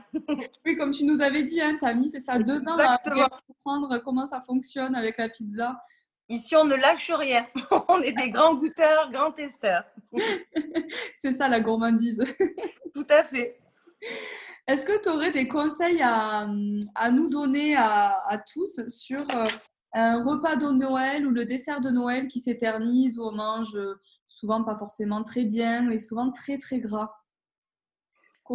Oui, 0.66 0.76
comme 0.76 0.90
tu 0.90 1.04
nous 1.04 1.22
avais 1.22 1.44
dit, 1.44 1.60
hein, 1.60 1.78
mis, 1.94 2.10
c'est 2.10 2.20
ça, 2.20 2.36
deux 2.40 2.66
ans 2.66 2.76
à 2.76 2.98
comprendre 3.46 3.98
comment 3.98 4.26
ça 4.26 4.42
fonctionne 4.44 4.96
avec 4.96 5.16
la 5.18 5.28
pizza. 5.28 5.80
Ici, 6.28 6.56
on 6.56 6.64
ne 6.64 6.74
lâche 6.74 7.12
rien. 7.12 7.46
on 7.88 8.00
est 8.00 8.12
des 8.12 8.30
grands 8.30 8.56
goûteurs, 8.56 9.08
grands 9.12 9.30
testeurs. 9.30 9.84
c'est 11.16 11.32
ça 11.32 11.48
la 11.48 11.60
gourmandise. 11.60 12.24
Tout 12.92 13.06
à 13.08 13.22
fait. 13.22 13.60
Est-ce 14.66 14.84
que 14.84 15.00
tu 15.00 15.10
aurais 15.10 15.30
des 15.30 15.46
conseils 15.46 16.02
à, 16.02 16.46
nous 16.48 17.28
donner 17.28 17.76
à, 17.76 18.42
tous 18.52 18.88
sur 18.88 19.20
euh, 19.30 19.46
un 19.92 20.24
repas 20.24 20.56
de 20.56 20.72
Noël 20.72 21.24
ou 21.24 21.30
le 21.30 21.44
dessert 21.44 21.80
de 21.80 21.90
Noël 21.90 22.26
qui 22.26 22.40
s'éternise 22.40 23.16
ou 23.16 23.24
on 23.24 23.32
mange 23.32 23.78
souvent 24.34 24.62
pas 24.64 24.76
forcément 24.76 25.22
très 25.22 25.44
bien 25.44 25.88
et 25.90 25.98
souvent 25.98 26.30
très 26.30 26.58
très 26.58 26.80
gras 26.80 27.12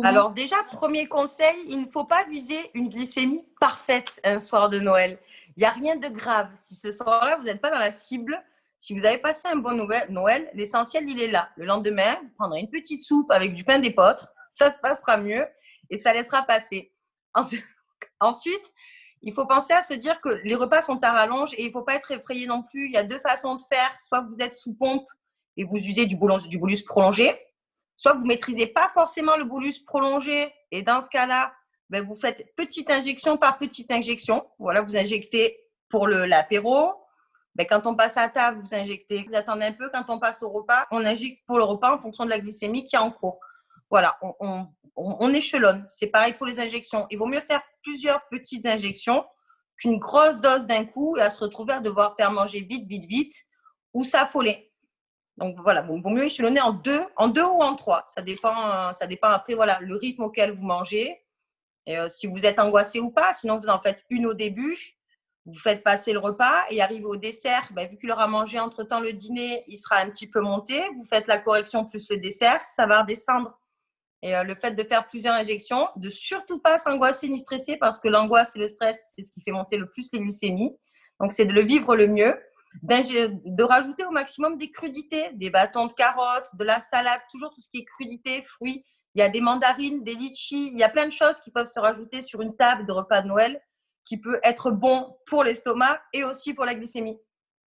Alors 0.03 0.31
déjà, 0.31 0.57
premier 0.63 1.07
conseil, 1.07 1.55
il 1.67 1.81
ne 1.81 1.89
faut 1.89 2.05
pas 2.05 2.25
viser 2.25 2.69
une 2.73 2.89
glycémie 2.89 3.45
parfaite 3.59 4.19
un 4.23 4.39
soir 4.39 4.69
de 4.69 4.79
Noël. 4.79 5.17
Il 5.55 5.61
n'y 5.61 5.65
a 5.65 5.71
rien 5.71 5.95
de 5.95 6.09
grave. 6.09 6.49
Si 6.55 6.75
ce 6.75 6.91
soir-là, 6.91 7.37
vous 7.37 7.45
n'êtes 7.45 7.61
pas 7.61 7.71
dans 7.71 7.79
la 7.79 7.91
cible, 7.91 8.41
si 8.77 8.97
vous 8.97 9.05
avez 9.05 9.17
passé 9.17 9.47
un 9.47 9.57
bon 9.57 9.87
Noël, 10.09 10.49
l'essentiel, 10.53 11.03
il 11.07 11.21
est 11.21 11.31
là. 11.31 11.49
Le 11.57 11.65
lendemain, 11.65 12.15
vous 12.21 12.29
prendrez 12.37 12.59
une 12.61 12.69
petite 12.69 13.03
soupe 13.03 13.31
avec 13.31 13.53
du 13.53 13.63
pain 13.63 13.79
d'épeautre, 13.79 14.29
ça 14.49 14.71
se 14.71 14.77
passera 14.79 15.17
mieux 15.17 15.45
et 15.89 15.97
ça 15.97 16.13
laissera 16.13 16.43
passer. 16.43 16.93
Ensuite, 18.21 18.73
il 19.21 19.33
faut 19.33 19.45
penser 19.45 19.73
à 19.73 19.83
se 19.83 19.93
dire 19.93 20.21
que 20.21 20.29
les 20.43 20.55
repas 20.55 20.81
sont 20.81 21.03
à 21.03 21.11
rallonge 21.11 21.53
et 21.53 21.63
il 21.63 21.67
ne 21.67 21.71
faut 21.71 21.83
pas 21.83 21.95
être 21.95 22.11
effrayé 22.11 22.47
non 22.47 22.63
plus. 22.63 22.87
Il 22.87 22.93
y 22.93 22.97
a 22.97 23.03
deux 23.03 23.19
façons 23.19 23.55
de 23.55 23.63
faire. 23.71 23.91
Soit 23.99 24.21
vous 24.21 24.37
êtes 24.39 24.55
sous 24.55 24.73
pompe 24.73 25.07
et 25.59 25.65
vous 25.65 25.75
usez 25.75 26.05
du 26.05 26.15
bolus, 26.15 26.83
prolongé, 26.83 27.37
soit 27.97 28.13
vous 28.13 28.21
ne 28.21 28.27
maîtrisez 28.29 28.67
pas 28.67 28.89
forcément 28.93 29.35
le 29.35 29.43
bolus 29.43 29.79
prolongé 29.79 30.53
et 30.71 30.83
dans 30.83 31.01
ce 31.01 31.09
cas-là, 31.09 31.53
ben 31.89 32.01
vous 32.01 32.15
faites 32.15 32.55
petite 32.55 32.89
injection 32.89 33.35
par 33.35 33.57
petite 33.57 33.91
injection. 33.91 34.47
Voilà, 34.57 34.81
vous 34.81 34.95
injectez 34.95 35.59
pour 35.89 36.07
l'apéro. 36.07 36.93
Ben 37.55 37.67
quand 37.67 37.85
on 37.87 37.95
passe 37.95 38.15
à 38.15 38.29
table, 38.29 38.61
vous 38.61 38.73
injectez. 38.73 39.25
Vous 39.27 39.35
attendez 39.35 39.65
un 39.65 39.73
peu. 39.73 39.89
Quand 39.89 40.05
on 40.07 40.17
passe 40.17 40.41
au 40.43 40.49
repas, 40.49 40.87
on 40.91 41.05
injecte 41.05 41.41
pour 41.45 41.57
le 41.57 41.65
repas 41.65 41.93
en 41.93 41.99
fonction 41.99 42.23
de 42.23 42.29
la 42.29 42.39
glycémie 42.39 42.85
qui 42.85 42.95
est 42.95 42.99
en 42.99 43.11
cours. 43.11 43.39
Voilà, 43.89 44.17
on, 44.21 44.67
on, 44.95 45.33
échelonne. 45.33 45.83
C'est 45.89 46.07
pareil 46.07 46.35
pour 46.35 46.45
les 46.45 46.59
injections. 46.61 47.05
Il 47.09 47.17
vaut 47.17 47.25
mieux 47.25 47.41
faire 47.41 47.63
plusieurs 47.83 48.21
petites 48.29 48.65
injections 48.65 49.25
qu'une 49.75 49.97
grosse 49.97 50.39
dose 50.39 50.67
d'un 50.67 50.85
coup 50.85 51.17
et 51.17 51.21
à 51.21 51.29
se 51.29 51.39
retrouver 51.39 51.73
à 51.73 51.79
devoir 51.81 52.15
faire 52.15 52.31
manger 52.31 52.61
vite, 52.61 52.87
vite, 52.87 53.09
vite 53.09 53.33
ou 53.93 54.05
s'affoler. 54.05 54.68
Donc 55.39 55.57
voilà, 55.61 55.85
il 55.89 56.01
vaut 56.01 56.09
mieux 56.09 56.25
échelonner 56.25 56.59
en 56.59 56.73
deux, 56.73 57.01
en 57.15 57.29
deux 57.29 57.45
ou 57.45 57.61
en 57.61 57.75
trois. 57.75 58.03
Ça 58.13 58.21
dépend, 58.21 58.93
ça 58.93 59.07
dépend 59.07 59.29
après 59.29 59.53
voilà, 59.53 59.79
le 59.81 59.95
rythme 59.95 60.23
auquel 60.23 60.51
vous 60.51 60.65
mangez. 60.65 61.23
Et 61.85 61.97
euh, 61.97 62.09
si 62.09 62.27
vous 62.27 62.45
êtes 62.45 62.59
angoissé 62.59 62.99
ou 62.99 63.09
pas, 63.09 63.33
sinon 63.33 63.59
vous 63.59 63.69
en 63.69 63.79
faites 63.79 64.03
une 64.09 64.25
au 64.25 64.33
début, 64.33 64.77
vous 65.45 65.57
faites 65.57 65.81
passer 65.81 66.11
le 66.11 66.19
repas 66.19 66.65
et 66.69 66.81
arrivé 66.81 67.05
au 67.05 67.15
dessert, 67.15 67.69
ben, 67.71 67.89
vu 67.89 67.97
qu'il 67.97 68.11
aura 68.11 68.27
mangé 68.27 68.59
entre-temps 68.59 68.99
le 68.99 69.13
dîner, 69.13 69.63
il 69.67 69.77
sera 69.77 69.97
un 69.97 70.09
petit 70.09 70.27
peu 70.27 70.41
monté. 70.41 70.83
Vous 70.97 71.05
faites 71.05 71.25
la 71.27 71.39
correction 71.39 71.85
plus 71.85 72.07
le 72.09 72.17
dessert, 72.17 72.61
ça 72.75 72.85
va 72.85 73.01
redescendre. 73.01 73.57
Et 74.21 74.35
euh, 74.35 74.43
le 74.43 74.55
fait 74.55 74.71
de 74.71 74.83
faire 74.83 75.07
plusieurs 75.07 75.33
injections, 75.33 75.87
de 75.95 76.09
surtout 76.09 76.59
pas 76.59 76.77
s'angoisser 76.77 77.29
ni 77.29 77.39
stresser 77.39 77.77
parce 77.77 77.99
que 77.99 78.09
l'angoisse 78.09 78.55
et 78.55 78.59
le 78.59 78.67
stress, 78.67 79.13
c'est 79.15 79.23
ce 79.23 79.31
qui 79.31 79.41
fait 79.41 79.51
monter 79.51 79.77
le 79.77 79.89
plus 79.89 80.09
les 80.11 80.19
glycémies. 80.19 80.77
Donc, 81.21 81.31
c'est 81.31 81.45
de 81.45 81.53
le 81.53 81.61
vivre 81.61 81.95
le 81.95 82.07
mieux. 82.07 82.37
De 82.83 83.63
rajouter 83.63 84.05
au 84.05 84.11
maximum 84.11 84.57
des 84.57 84.71
crudités, 84.71 85.31
des 85.33 85.49
bâtons 85.49 85.87
de 85.87 85.93
carottes, 85.93 86.55
de 86.55 86.63
la 86.63 86.81
salade, 86.81 87.21
toujours 87.31 87.49
tout 87.49 87.61
ce 87.61 87.69
qui 87.69 87.79
est 87.79 87.85
crudité, 87.85 88.43
fruits. 88.43 88.85
Il 89.15 89.19
y 89.19 89.23
a 89.23 89.29
des 89.29 89.41
mandarines, 89.41 90.03
des 90.03 90.13
litchis, 90.13 90.69
il 90.71 90.77
y 90.77 90.83
a 90.83 90.89
plein 90.89 91.05
de 91.05 91.11
choses 91.11 91.41
qui 91.41 91.51
peuvent 91.51 91.67
se 91.67 91.79
rajouter 91.79 92.21
sur 92.21 92.41
une 92.41 92.55
table 92.55 92.85
de 92.85 92.91
repas 92.91 93.21
de 93.21 93.27
Noël 93.27 93.59
qui 94.05 94.17
peut 94.17 94.39
être 94.43 94.71
bon 94.71 95.17
pour 95.25 95.43
l'estomac 95.43 95.99
et 96.13 96.23
aussi 96.23 96.53
pour 96.53 96.65
la 96.65 96.75
glycémie. 96.75 97.19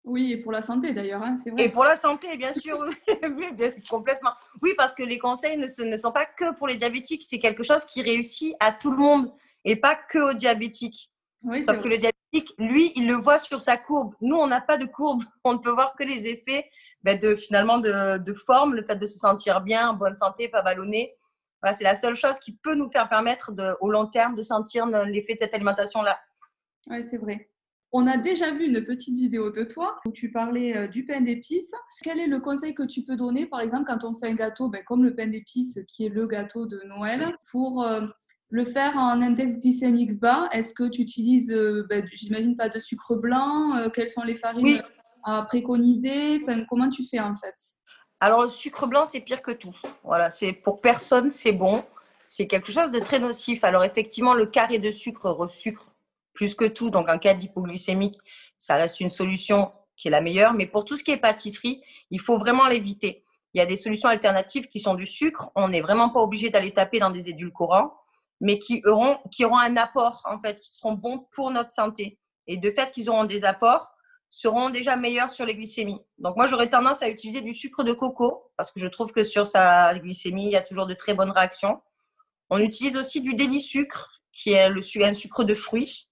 Oui, 0.04 0.32
et 0.32 0.38
pour 0.38 0.52
la 0.52 0.62
santé 0.62 0.94
d'ailleurs, 0.94 1.22
hein, 1.22 1.36
c'est 1.36 1.52
vrai. 1.52 1.66
Et 1.66 1.70
pour 1.70 1.84
la 1.84 1.96
santé, 1.96 2.36
bien 2.36 2.54
sûr, 2.54 2.80
oui, 2.80 2.96
complètement. 3.90 4.32
Oui, 4.64 4.74
parce 4.76 4.96
que 4.96 5.04
les 5.04 5.20
conseils 5.20 5.58
ne, 5.58 5.84
ne 5.84 5.98
sont 5.98 6.12
pas 6.12 6.26
que 6.26 6.56
pour 6.56 6.68
les 6.68 6.76
diabétiques, 6.76 7.24
c'est 7.28 7.38
quelque 7.38 7.64
chose 7.64 7.86
qui 7.86 8.02
réussit 8.02 8.56
à 8.60 8.72
tout 8.72 8.92
le 8.92 8.98
monde 8.98 9.32
et 9.64 9.76
pas 9.76 9.96
que 9.96 10.32
aux 10.32 10.34
diabétiques. 10.34 11.12
Oui, 11.44 11.64
Sauf 11.64 11.82
que 11.82 11.88
le 11.88 11.98
diabétique, 11.98 12.21
lui, 12.58 12.92
il 12.96 13.08
le 13.08 13.16
voit 13.16 13.40
sur 13.40 13.60
sa 13.60 13.78
courbe. 13.78 14.14
Nous, 14.22 14.36
on 14.36 14.48
n'a 14.48 14.62
pas 14.62 14.78
de 14.78 14.86
courbe. 14.86 15.24
On 15.44 15.54
ne 15.54 15.58
peut 15.58 15.72
voir 15.72 15.96
que 15.98 16.04
les 16.04 16.28
effets 16.28 16.70
ben, 17.04 17.20
de 17.20 17.36
finalement 17.36 17.80
de, 17.80 18.34
forme, 18.34 18.76
le 18.76 18.84
fait 18.84 18.96
de 18.96 19.06
se 19.06 19.20
sentir 19.20 19.62
bien, 19.62 19.90
en 19.90 19.94
bonne 19.96 20.16
santé, 20.16 20.48
pas 20.48 20.62
ballonné. 20.62 21.16
C'est 21.78 21.84
la 21.84 21.96
seule 21.96 22.16
chose 22.16 22.40
qui 22.40 22.54
peut 22.54 22.74
nous 22.74 22.90
faire 22.90 23.08
permettre 23.08 23.52
au 23.82 23.92
long 23.92 24.08
terme 24.08 24.36
de 24.36 24.42
sentir 24.42 24.88
l'effet 24.88 25.36
de 25.36 25.40
cette 25.40 25.54
alimentation-là. 25.54 26.20
Oui, 26.90 27.04
c'est 27.04 27.18
vrai. 27.18 27.52
On 27.94 28.08
a 28.08 28.16
déjà 28.16 28.52
vu 28.52 28.68
une 28.68 28.86
petite 28.86 29.16
vidéo 29.16 29.52
de 29.52 29.64
toi 29.66 30.00
où 30.06 30.12
tu 30.12 30.32
parlais 30.32 30.78
euh, 30.78 30.88
du 30.88 31.06
pain 31.06 31.20
d'épices. 31.20 31.74
Quel 32.04 32.20
est 32.20 32.28
le 32.28 32.40
conseil 32.40 32.74
que 32.74 32.84
tu 32.84 33.04
peux 33.04 33.18
donner, 33.18 33.48
par 33.48 33.60
exemple, 33.60 33.84
quand 33.86 34.06
on 34.06 34.16
fait 34.16 34.30
un 34.30 34.36
gâteau, 34.36 34.70
ben, 34.70 34.82
comme 34.86 35.04
le 35.04 35.14
pain 35.14 35.28
d'épices, 35.28 35.78
qui 35.90 36.06
est 36.06 36.10
le 36.10 36.26
gâteau 36.26 36.66
de 36.66 36.82
Noël, 36.86 37.36
pour 37.52 37.84
euh, 37.84 38.08
le 38.52 38.66
faire 38.66 38.98
en 38.98 39.22
index 39.22 39.58
glycémique 39.58 40.20
bas 40.20 40.50
Est-ce 40.52 40.74
que 40.74 40.88
tu 40.90 41.02
utilises, 41.02 41.52
euh, 41.52 41.88
ben, 41.90 42.06
j'imagine, 42.14 42.56
pas 42.56 42.70
de 42.70 42.78
sucre 42.78 43.16
blanc 43.16 43.90
Quelles 43.94 44.10
sont 44.10 44.24
les 44.24 44.36
farines 44.36 44.82
à 45.24 45.44
préconiser? 45.44 46.42
Enfin, 46.44 46.66
Comment 46.70 46.90
tu 46.90 47.04
fais 47.04 47.20
en 47.20 47.36
fait? 47.36 47.56
Alors, 48.24 48.44
le 48.44 48.50
sucre 48.50 48.86
blanc, 48.86 49.06
c'est 49.06 49.20
pire 49.20 49.42
que 49.42 49.50
tout. 49.50 49.76
Voilà, 50.04 50.30
c'est 50.30 50.54
pour 50.54 50.80
personne, 50.80 51.32
c'est 51.32 51.54
bon. 51.54 51.84
C'est 52.24 52.46
quelque 52.46 52.72
chose 52.72 52.92
de 52.92 53.00
très 53.00 53.18
nocif. 53.18 53.64
Alors, 53.64 53.84
effectivement, 53.84 54.36
le 54.36 54.46
carré 54.46 54.78
de 54.78 54.92
sucre 54.92 55.32
resucre 55.32 55.88
plus 56.34 56.54
que 56.54 56.66
tout. 56.66 56.92
Donc, 56.92 57.10
en 57.10 57.18
cas 57.18 57.34
d'hypoglycémique, 57.34 58.20
ça 58.60 58.76
reste 58.76 59.00
une 59.00 59.10
solution 59.10 59.72
qui 59.98 60.08
est 60.08 60.12
la 60.12 60.22
meilleure. 60.22 60.54
Mais 60.54 60.68
pour 60.68 60.86
tout 60.86 60.98
ce 60.98 61.04
qui 61.04 61.10
est 61.10 61.18
pâtisserie, 61.18 61.82
il 62.12 62.22
faut 62.22 62.38
vraiment 62.38 62.68
l'éviter. 62.68 63.24
Il 63.56 63.58
y 63.58 63.62
a 63.62 63.66
des 63.66 63.76
solutions 63.76 64.10
alternatives 64.10 64.68
qui 64.68 64.80
sont 64.80 64.94
du 64.94 65.08
sucre. 65.08 65.50
On 65.56 65.70
n'est 65.70 65.82
vraiment 65.82 66.10
pas 66.10 66.20
obligé 66.22 66.52
d'aller 66.52 66.72
taper 66.72 67.00
dans 67.00 67.10
des 67.10 67.28
édulcorants, 67.28 67.92
mais 68.42 68.60
qui 68.60 68.82
auront, 68.86 69.20
qui 69.32 69.46
auront 69.46 69.60
un 69.60 69.78
apport, 69.78 70.24
en 70.26 70.42
fait, 70.42 70.60
qui 70.60 70.74
seront 70.74 70.94
bons 70.94 71.28
pour 71.32 71.52
notre 71.52 71.72
santé. 71.72 72.20
Et 72.48 72.58
de 72.58 72.72
fait 72.72 72.92
qu'ils 72.92 73.10
auront 73.10 73.24
des 73.24 73.46
apports, 73.46 73.92
seront 74.30 74.70
déjà 74.70 74.96
meilleurs 74.96 75.30
sur 75.30 75.46
les 75.46 75.56
glycémies. 75.56 76.02
Donc 76.18 76.36
moi, 76.36 76.48
j'aurais 76.48 76.70
tendance 76.70 77.04
à 77.04 77.10
utiliser 77.10 77.42
du 77.42 77.54
sucre 77.54 77.84
de 77.84 77.94
coco 77.94 78.52
parce 78.58 78.72
que 78.72 78.80
je 78.80 78.88
trouve 78.88 79.12
que 79.12 79.24
sur 79.24 79.48
sa 79.48 79.98
glycémie, 80.00 80.46
il 80.46 80.52
y 80.52 80.56
a 80.56 80.62
toujours 80.62 80.88
de 80.88 80.94
très 80.94 81.14
bonnes 81.14 81.32
réactions. 81.32 81.82
On 82.50 82.58
utilise 82.60 82.96
aussi 82.96 83.22
du 83.22 83.36
délit-sucre, 83.36 84.22
qui 84.34 84.54
est 84.54 84.70
le, 84.70 84.82
un 85.06 85.14
sucre 85.14 85.44
de 85.44 85.54
fruits 85.54 86.08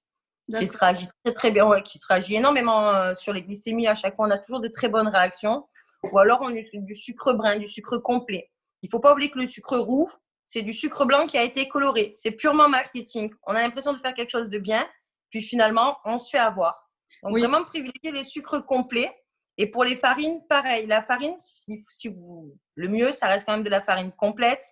qui 0.57 0.67
se 0.67 0.77
réagit 0.77 1.07
très 1.23 1.33
très 1.33 1.51
bien, 1.51 1.67
ouais, 1.67 1.83
qui 1.83 1.99
se 1.99 2.07
réagit 2.07 2.35
énormément 2.35 2.89
euh, 2.89 3.13
sur 3.13 3.33
les 3.33 3.43
glycémies. 3.43 3.87
À 3.87 3.95
chaque 3.95 4.15
fois, 4.15 4.27
on 4.27 4.31
a 4.31 4.37
toujours 4.37 4.59
de 4.59 4.67
très 4.67 4.89
bonnes 4.89 5.07
réactions. 5.07 5.67
Ou 6.11 6.17
alors, 6.19 6.39
on 6.41 6.49
utilise 6.49 6.85
du 6.85 6.95
sucre 6.95 7.33
brun, 7.33 7.57
du 7.57 7.67
sucre 7.67 7.97
complet. 7.97 8.49
Il 8.81 8.87
ne 8.87 8.91
faut 8.91 8.99
pas 8.99 9.13
oublier 9.13 9.29
que 9.29 9.39
le 9.39 9.47
sucre 9.47 9.77
roux, 9.77 10.09
c'est 10.49 10.63
du 10.63 10.73
sucre 10.73 11.05
blanc 11.05 11.27
qui 11.27 11.37
a 11.37 11.43
été 11.43 11.67
coloré. 11.67 12.09
C'est 12.13 12.31
purement 12.31 12.67
marketing. 12.67 13.31
On 13.43 13.53
a 13.53 13.61
l'impression 13.61 13.93
de 13.93 13.99
faire 13.99 14.15
quelque 14.15 14.31
chose 14.31 14.49
de 14.49 14.57
bien, 14.57 14.89
puis 15.29 15.43
finalement, 15.43 15.99
on 16.05 16.17
se 16.17 16.31
fait 16.31 16.39
avoir. 16.39 16.89
Donc, 17.21 17.37
vraiment 17.37 17.63
privilégier 17.63 18.11
les 18.11 18.23
sucres 18.23 18.65
complets? 18.65 19.15
Et 19.57 19.67
pour 19.69 19.83
les 19.83 19.95
farines, 19.95 20.41
pareil. 20.47 20.87
La 20.87 21.03
farine, 21.03 21.35
si, 21.37 22.07
vous, 22.07 22.57
le 22.75 22.87
mieux, 22.87 23.11
ça 23.13 23.27
reste 23.27 23.45
quand 23.45 23.53
même 23.53 23.63
de 23.63 23.69
la 23.69 23.81
farine 23.81 24.11
complète, 24.13 24.63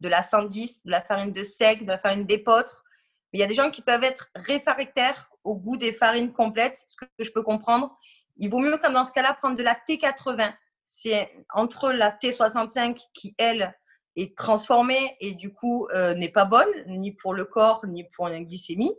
de 0.00 0.08
la 0.08 0.22
110, 0.22 0.84
de 0.84 0.90
la 0.90 1.02
farine 1.02 1.32
de 1.32 1.44
sec, 1.44 1.82
de 1.82 1.88
la 1.88 1.98
farine 1.98 2.24
d'épeautre 2.24 2.84
il 3.36 3.40
y 3.40 3.42
a 3.42 3.46
des 3.46 3.54
gens 3.54 3.70
qui 3.70 3.82
peuvent 3.82 4.02
être 4.02 4.30
réfractaires 4.34 5.30
au 5.44 5.56
goût 5.56 5.76
des 5.76 5.92
farines 5.92 6.32
complètes, 6.32 6.82
ce 6.86 6.96
que 6.96 7.06
je 7.18 7.30
peux 7.30 7.42
comprendre. 7.42 7.94
Il 8.38 8.48
vaut 8.48 8.60
mieux, 8.60 8.78
dans 8.78 9.04
ce 9.04 9.12
cas-là, 9.12 9.34
prendre 9.34 9.56
de 9.56 9.62
la 9.62 9.74
T80. 9.74 10.54
C'est 10.84 11.30
entre 11.52 11.92
la 11.92 12.12
T65 12.12 12.98
qui, 13.12 13.34
elle, 13.36 13.76
est 14.16 14.36
transformée 14.36 15.16
et 15.20 15.32
du 15.32 15.52
coup 15.52 15.86
euh, 15.92 16.14
n'est 16.14 16.30
pas 16.30 16.44
bonne, 16.44 16.68
ni 16.86 17.12
pour 17.12 17.34
le 17.34 17.44
corps, 17.44 17.86
ni 17.86 18.04
pour 18.04 18.28
la 18.28 18.40
glycémie. 18.40 18.94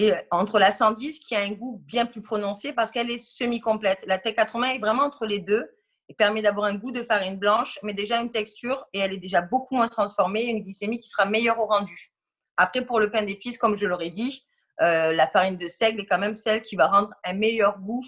Et 0.00 0.12
entre 0.30 0.60
la 0.60 0.70
110 0.70 1.18
qui 1.18 1.34
a 1.34 1.40
un 1.40 1.50
goût 1.50 1.82
bien 1.84 2.06
plus 2.06 2.22
prononcé 2.22 2.72
parce 2.72 2.92
qu'elle 2.92 3.10
est 3.10 3.18
semi-complète. 3.18 4.04
La 4.06 4.18
T80 4.18 4.76
est 4.76 4.78
vraiment 4.78 5.02
entre 5.02 5.26
les 5.26 5.40
deux 5.40 5.68
et 6.08 6.14
permet 6.14 6.40
d'avoir 6.40 6.66
un 6.66 6.74
goût 6.74 6.92
de 6.92 7.02
farine 7.02 7.36
blanche, 7.36 7.78
mais 7.82 7.92
déjà 7.94 8.20
une 8.20 8.30
texture 8.30 8.86
et 8.92 9.00
elle 9.00 9.12
est 9.12 9.18
déjà 9.18 9.42
beaucoup 9.42 9.74
moins 9.74 9.88
transformée, 9.88 10.46
une 10.46 10.62
glycémie 10.62 11.00
qui 11.00 11.08
sera 11.08 11.26
meilleure 11.26 11.58
au 11.58 11.66
rendu. 11.66 12.12
Après, 12.56 12.84
pour 12.84 13.00
le 13.00 13.10
pain 13.10 13.22
d'épices, 13.22 13.58
comme 13.58 13.76
je 13.76 13.86
l'aurais 13.86 14.10
dit, 14.10 14.46
euh, 14.80 15.12
la 15.12 15.26
farine 15.26 15.56
de 15.56 15.66
seigle 15.66 16.02
est 16.02 16.06
quand 16.06 16.18
même 16.18 16.36
celle 16.36 16.62
qui 16.62 16.76
va 16.76 16.86
rendre 16.86 17.12
un 17.24 17.32
meilleur 17.32 17.78
goût 17.80 18.04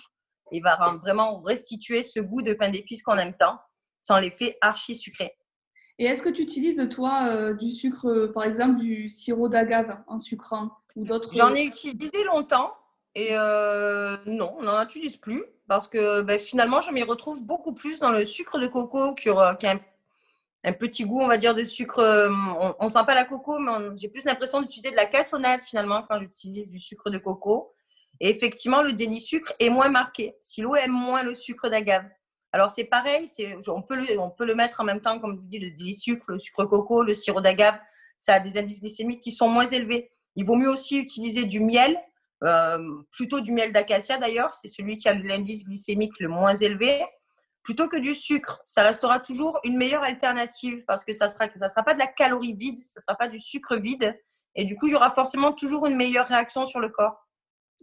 et 0.53 0.61
va 0.61 0.77
vraiment 1.03 1.41
restituer 1.41 2.03
ce 2.03 2.21
goût 2.21 2.43
de 2.43 2.55
pain 2.55 2.69
d'épices 2.69 3.03
qu'on 3.03 3.19
aime 3.19 3.37
tant, 3.37 3.59
sans 4.01 4.19
l'effet 4.19 4.57
archi 4.61 4.95
sucré. 4.95 5.37
Et 6.01 6.07
est-ce 6.07 6.23
que 6.23 6.29
tu 6.29 6.43
utilises, 6.43 6.89
toi, 6.91 7.29
euh, 7.29 7.55
du 7.55 7.71
sucre, 7.71 8.09
euh, 8.09 8.33
par 8.33 8.43
exemple, 8.43 8.81
du 8.81 9.09
sirop 9.09 9.49
d'agave 9.49 9.99
en 10.09 10.19
sucrant 10.19 10.71
ou 10.97 11.05
d'autres 11.05 11.31
J'en 11.37 11.55
ai 11.55 11.63
utilisé 11.63 12.25
longtemps 12.25 12.73
et 13.15 13.35
non, 14.27 14.55
on 14.59 14.63
n'en 14.63 14.83
utilise 14.83 15.17
plus 15.17 15.45
parce 15.69 15.87
que 15.87 16.23
ben, 16.23 16.41
finalement, 16.41 16.81
je 16.81 16.91
m'y 16.91 17.03
retrouve 17.05 17.41
beaucoup 17.43 17.75
plus 17.75 18.01
dans 18.01 18.11
le 18.11 18.25
sucre 18.25 18.59
de 18.59 18.67
coco 18.67 19.15
qui, 19.15 19.29
a 19.29 19.57
un 19.63 19.81
un 20.65 20.73
petit 20.73 21.05
goût, 21.05 21.21
on 21.21 21.29
va 21.29 21.39
dire, 21.39 21.55
de 21.55 21.65
sucre. 21.65 22.01
Euh, 22.01 22.31
on, 22.79 22.85
ne 22.85 22.91
sent 22.91 23.05
pas 23.07 23.15
la 23.15 23.25
coco, 23.25 23.59
mais 23.59 23.73
j'ai 23.97 24.09
plus 24.09 24.25
l'impression 24.25 24.61
d'utiliser 24.61 24.91
de 24.91 24.97
la 24.97 25.07
cassonade 25.07 25.61
finalement 25.63 26.03
quand 26.09 26.19
j'utilise 26.21 26.69
du 26.69 26.79
sucre 26.79 27.11
de 27.11 27.19
coco. 27.19 27.73
Et 28.21 28.29
effectivement, 28.29 28.83
le 28.83 28.93
délit 28.93 29.21
sucre 29.21 29.55
est 29.59 29.71
moins 29.71 29.89
marqué. 29.89 30.37
Silo 30.41 30.75
aime 30.75 30.93
moins 30.93 31.23
le 31.23 31.35
sucre 31.35 31.71
d'agave. 31.71 32.05
Alors 32.53 32.71
c'est 32.71 32.85
pareil, 32.85 33.31
on, 33.69 33.83
peut 33.83 33.97
le, 33.97 34.19
on 34.19 34.31
peut 34.31 34.45
le 34.45 34.55
mettre 34.55 34.81
en 34.81 34.85
même 34.85 35.01
temps, 35.01 35.19
comme 35.21 35.37
je 35.37 35.49
dis, 35.49 35.59
le 35.59 35.71
délit 35.71 35.95
sucre, 35.95 36.33
le 36.33 36.39
sucre 36.39 36.65
coco, 36.65 37.03
le 37.03 37.15
sirop 37.15 37.41
d'agave. 37.41 37.79
Ça 38.19 38.35
a 38.35 38.41
des 38.41 38.59
indices 38.59 38.81
glycémiques 38.81 39.23
qui 39.23 39.33
sont 39.33 39.49
moins 39.49 39.67
élevés. 39.67 40.11
Il 40.37 40.45
vaut 40.45 40.57
mieux 40.57 40.69
aussi 40.69 40.99
utiliser 40.99 41.45
du 41.45 41.61
miel, 41.61 41.97
euh, 42.43 43.03
plutôt 43.13 43.41
du 43.41 43.53
miel 43.53 43.73
d'acacia 43.73 44.19
d'ailleurs. 44.19 44.53
C'est 44.55 44.69
celui 44.69 44.99
qui 44.99 45.09
a 45.09 45.15
l'indice 45.15 45.65
glycémique 45.65 46.19
le 46.19 46.29
moins 46.29 46.57
élevé 46.57 47.05
plutôt 47.63 47.89
que 47.89 47.97
du 47.97 48.15
sucre. 48.15 48.61
Ça 48.65 48.83
restera 48.83 49.21
toujours 49.21 49.61
une 49.65 49.77
meilleure 49.77 50.03
alternative 50.03 50.85
parce 50.87 51.05
que 51.05 51.13
ça 51.13 51.29
ne 51.29 51.33
sera, 51.33 51.47
ça 51.57 51.69
sera 51.69 51.83
pas 51.83 51.95
de 51.95 51.99
la 51.99 52.07
calorie 52.07 52.55
vide, 52.55 52.83
ça 52.85 53.01
ne 53.01 53.03
sera 53.03 53.15
pas 53.17 53.29
du 53.29 53.41
sucre 53.41 53.77
vide. 53.77 54.19
Et 54.55 54.65
du 54.65 54.77
coup, 54.77 54.87
il 54.89 54.93
y 54.93 54.97
aura 54.97 55.13
forcément 55.13 55.53
toujours 55.53 55.87
une 55.87 55.97
meilleure 55.97 56.27
réaction 56.27 56.67
sur 56.67 56.81
le 56.81 56.89
corps. 56.89 57.29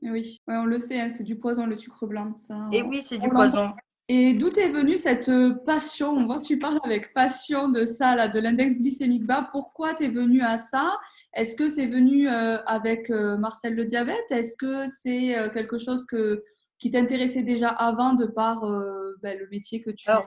Oui, 0.02 0.42
on 0.48 0.66
le 0.66 0.78
sait, 0.78 1.00
hein, 1.00 1.10
c'est 1.10 1.24
du 1.24 1.38
poison 1.38 1.66
le 1.66 1.76
sucre 1.76 2.06
blanc. 2.06 2.38
Ça, 2.38 2.56
Et 2.72 2.82
oui, 2.82 3.02
c'est 3.02 3.18
du 3.18 3.30
poison. 3.30 3.74
Et 4.10 4.34
d'où 4.34 4.48
est 4.48 4.70
venue 4.70 4.98
cette 4.98 5.30
passion? 5.66 6.12
On 6.12 6.26
voit 6.26 6.38
que 6.38 6.46
tu 6.46 6.58
parles 6.58 6.80
avec 6.86 7.14
passion 7.14 7.68
de 7.68 7.84
ça, 7.84 8.16
là, 8.16 8.30
de 8.30 8.40
l'index 8.40 8.76
glycémique 8.76 9.26
bas. 9.26 9.50
Pourquoi 9.52 9.96
tu 9.96 10.06
es 10.06 10.08
venu 10.08 10.42
à 10.42 10.56
ça? 10.56 10.98
Est-ce 11.34 11.58
que 11.58 11.68
c'est 11.68 11.88
venu 11.88 12.30
euh, 12.30 12.58
avec 12.66 13.10
euh, 13.10 13.38
Marcel 13.38 13.76
le 13.76 13.84
diabète? 13.84 14.26
Est-ce 14.30 14.56
que 14.56 14.88
c'est 14.88 15.38
euh, 15.38 15.50
quelque 15.50 15.78
chose 15.78 16.06
que 16.06 16.44
qui 16.80 16.92
t'intéressait 16.92 17.44
déjà 17.44 17.70
avant 17.70 18.14
de 18.14 18.26
par 18.26 18.64
euh, 18.64 19.16
ben, 19.22 19.38
le 19.38 19.48
métier 19.50 19.82
que 19.82 19.90
tu 19.90 20.10
as 20.10 20.22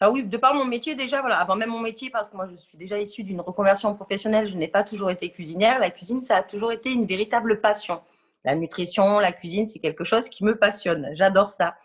ah 0.00 0.10
oui, 0.10 0.24
de 0.24 0.36
par 0.36 0.54
mon 0.54 0.64
métier 0.64 0.94
déjà, 0.94 1.20
voilà, 1.20 1.38
avant 1.38 1.56
même 1.56 1.70
mon 1.70 1.80
métier, 1.80 2.10
parce 2.10 2.28
que 2.28 2.36
moi 2.36 2.46
je 2.50 2.56
suis 2.56 2.76
déjà 2.76 2.98
issue 2.98 3.22
d'une 3.22 3.40
reconversion 3.40 3.94
professionnelle, 3.94 4.48
je 4.50 4.56
n'ai 4.56 4.68
pas 4.68 4.82
toujours 4.82 5.10
été 5.10 5.30
cuisinière. 5.30 5.78
La 5.78 5.90
cuisine, 5.90 6.20
ça 6.20 6.36
a 6.36 6.42
toujours 6.42 6.72
été 6.72 6.90
une 6.90 7.06
véritable 7.06 7.60
passion. 7.60 8.02
La 8.44 8.54
nutrition, 8.54 9.18
la 9.20 9.32
cuisine, 9.32 9.66
c'est 9.66 9.78
quelque 9.78 10.04
chose 10.04 10.28
qui 10.28 10.44
me 10.44 10.56
passionne. 10.56 11.10
J'adore 11.14 11.48
ça. 11.48 11.76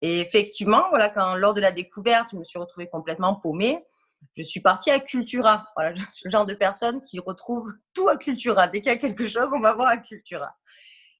Et 0.00 0.20
effectivement, 0.20 0.84
voilà, 0.90 1.12
lors 1.36 1.54
de 1.54 1.60
la 1.60 1.72
découverte, 1.72 2.28
je 2.32 2.36
me 2.36 2.44
suis 2.44 2.58
retrouvée 2.58 2.88
complètement 2.88 3.34
paumée. 3.34 3.84
Je 4.36 4.42
suis 4.42 4.60
partie 4.60 4.90
à 4.90 5.00
Cultura. 5.00 5.66
Voilà, 5.74 5.94
je 5.94 6.02
suis 6.10 6.24
le 6.24 6.30
genre 6.30 6.46
de 6.46 6.54
personne 6.54 7.02
qui 7.02 7.18
retrouve 7.18 7.72
tout 7.94 8.08
à 8.08 8.16
Cultura. 8.16 8.68
Dès 8.68 8.80
qu'il 8.80 8.92
y 8.92 8.94
a 8.94 8.98
quelque 8.98 9.26
chose, 9.26 9.50
on 9.54 9.60
va 9.60 9.74
voir 9.74 9.88
à 9.88 9.96
Cultura. 9.96 10.54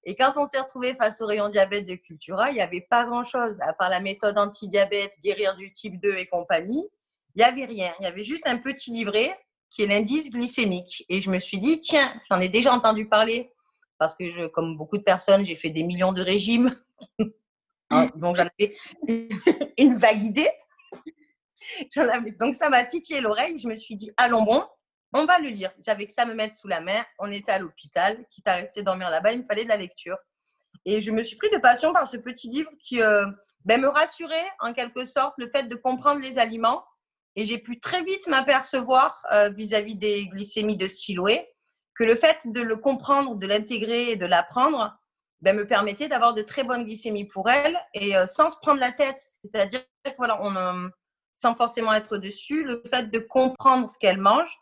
Et 0.04 0.14
quand 0.14 0.32
on 0.36 0.46
s'est 0.46 0.60
retrouvé 0.60 0.94
face 0.94 1.20
au 1.20 1.26
rayon 1.26 1.48
diabète 1.48 1.86
de 1.86 1.96
Cultura, 1.96 2.50
il 2.50 2.54
n'y 2.54 2.60
avait 2.60 2.86
pas 2.88 3.04
grand-chose, 3.04 3.58
à 3.60 3.72
part 3.72 3.90
la 3.90 4.00
méthode 4.00 4.38
anti-diabète, 4.38 5.14
guérir 5.22 5.56
du 5.56 5.72
type 5.72 6.00
2 6.00 6.16
et 6.16 6.26
compagnie. 6.26 6.88
Il 7.34 7.38
n'y 7.38 7.44
avait 7.44 7.66
rien. 7.66 7.92
Il 8.00 8.04
y 8.04 8.06
avait 8.06 8.24
juste 8.24 8.46
un 8.46 8.58
petit 8.58 8.90
livret 8.90 9.38
qui 9.70 9.82
est 9.82 9.86
l'indice 9.86 10.30
glycémique. 10.30 11.04
Et 11.08 11.20
je 11.20 11.30
me 11.30 11.38
suis 11.38 11.58
dit, 11.58 11.80
tiens, 11.80 12.12
j'en 12.30 12.40
ai 12.40 12.48
déjà 12.48 12.72
entendu 12.72 13.08
parler, 13.08 13.52
parce 13.98 14.14
que 14.14 14.46
comme 14.48 14.76
beaucoup 14.76 14.96
de 14.96 15.02
personnes, 15.02 15.44
j'ai 15.44 15.56
fait 15.56 15.70
des 15.70 15.82
millions 15.82 16.12
de 16.12 16.22
régimes. 16.22 16.74
Hein, 17.90 18.08
donc 18.16 18.36
j'en 18.36 18.46
avais 18.46 18.76
une 19.78 19.94
vague 19.94 20.22
idée. 20.22 20.50
donc 22.38 22.54
ça 22.54 22.68
m'a 22.68 22.84
titillé 22.84 23.20
l'oreille. 23.20 23.58
Je 23.58 23.68
me 23.68 23.76
suis 23.76 23.96
dit, 23.96 24.10
allons 24.16 24.42
bon, 24.42 24.64
on 25.12 25.24
va 25.24 25.38
le 25.38 25.48
lire. 25.48 25.70
J'avais 25.84 26.06
que 26.06 26.12
ça 26.12 26.26
me 26.26 26.34
mettre 26.34 26.54
sous 26.54 26.68
la 26.68 26.80
main. 26.80 27.02
On 27.18 27.30
était 27.30 27.52
à 27.52 27.58
l'hôpital, 27.58 28.24
quitte 28.30 28.48
à 28.48 28.54
rester 28.54 28.82
dormir 28.82 29.10
là-bas, 29.10 29.32
il 29.32 29.40
me 29.40 29.44
fallait 29.46 29.64
de 29.64 29.68
la 29.68 29.76
lecture. 29.76 30.16
Et 30.84 31.00
je 31.00 31.10
me 31.10 31.22
suis 31.22 31.36
pris 31.36 31.50
de 31.50 31.58
passion 31.58 31.92
par 31.92 32.06
ce 32.06 32.16
petit 32.16 32.48
livre 32.48 32.70
qui 32.78 33.02
euh, 33.02 33.26
ben, 33.64 33.80
me 33.80 33.88
rassurait 33.88 34.48
en 34.60 34.72
quelque 34.72 35.04
sorte 35.04 35.34
le 35.38 35.50
fait 35.54 35.64
de 35.64 35.76
comprendre 35.76 36.20
les 36.20 36.38
aliments. 36.38 36.84
Et 37.36 37.44
j'ai 37.44 37.58
pu 37.58 37.80
très 37.80 38.02
vite 38.02 38.26
m'apercevoir 38.26 39.22
euh, 39.32 39.50
vis-à-vis 39.50 39.96
des 39.96 40.26
glycémies 40.26 40.76
de 40.76 40.88
Siloé 40.88 41.48
que 41.94 42.04
le 42.04 42.14
fait 42.14 42.46
de 42.46 42.60
le 42.60 42.76
comprendre, 42.76 43.34
de 43.34 43.46
l'intégrer 43.46 44.10
et 44.10 44.16
de 44.16 44.26
l'apprendre 44.26 44.96
ben, 45.40 45.56
me 45.56 45.66
permettait 45.66 46.08
d'avoir 46.08 46.34
de 46.34 46.42
très 46.42 46.64
bonnes 46.64 46.84
glycémies 46.84 47.26
pour 47.26 47.48
elle 47.48 47.78
et 47.94 48.16
euh, 48.16 48.26
sans 48.26 48.50
se 48.50 48.58
prendre 48.58 48.80
la 48.80 48.92
tête. 48.92 49.20
C'est-à-dire 49.42 49.82
voilà, 50.16 50.40
on, 50.42 50.90
sans 51.32 51.54
forcément 51.54 51.92
être 51.92 52.16
dessus, 52.16 52.64
le 52.64 52.82
fait 52.90 53.10
de 53.10 53.18
comprendre 53.18 53.88
ce 53.88 53.98
qu'elle 53.98 54.18
mange 54.18 54.58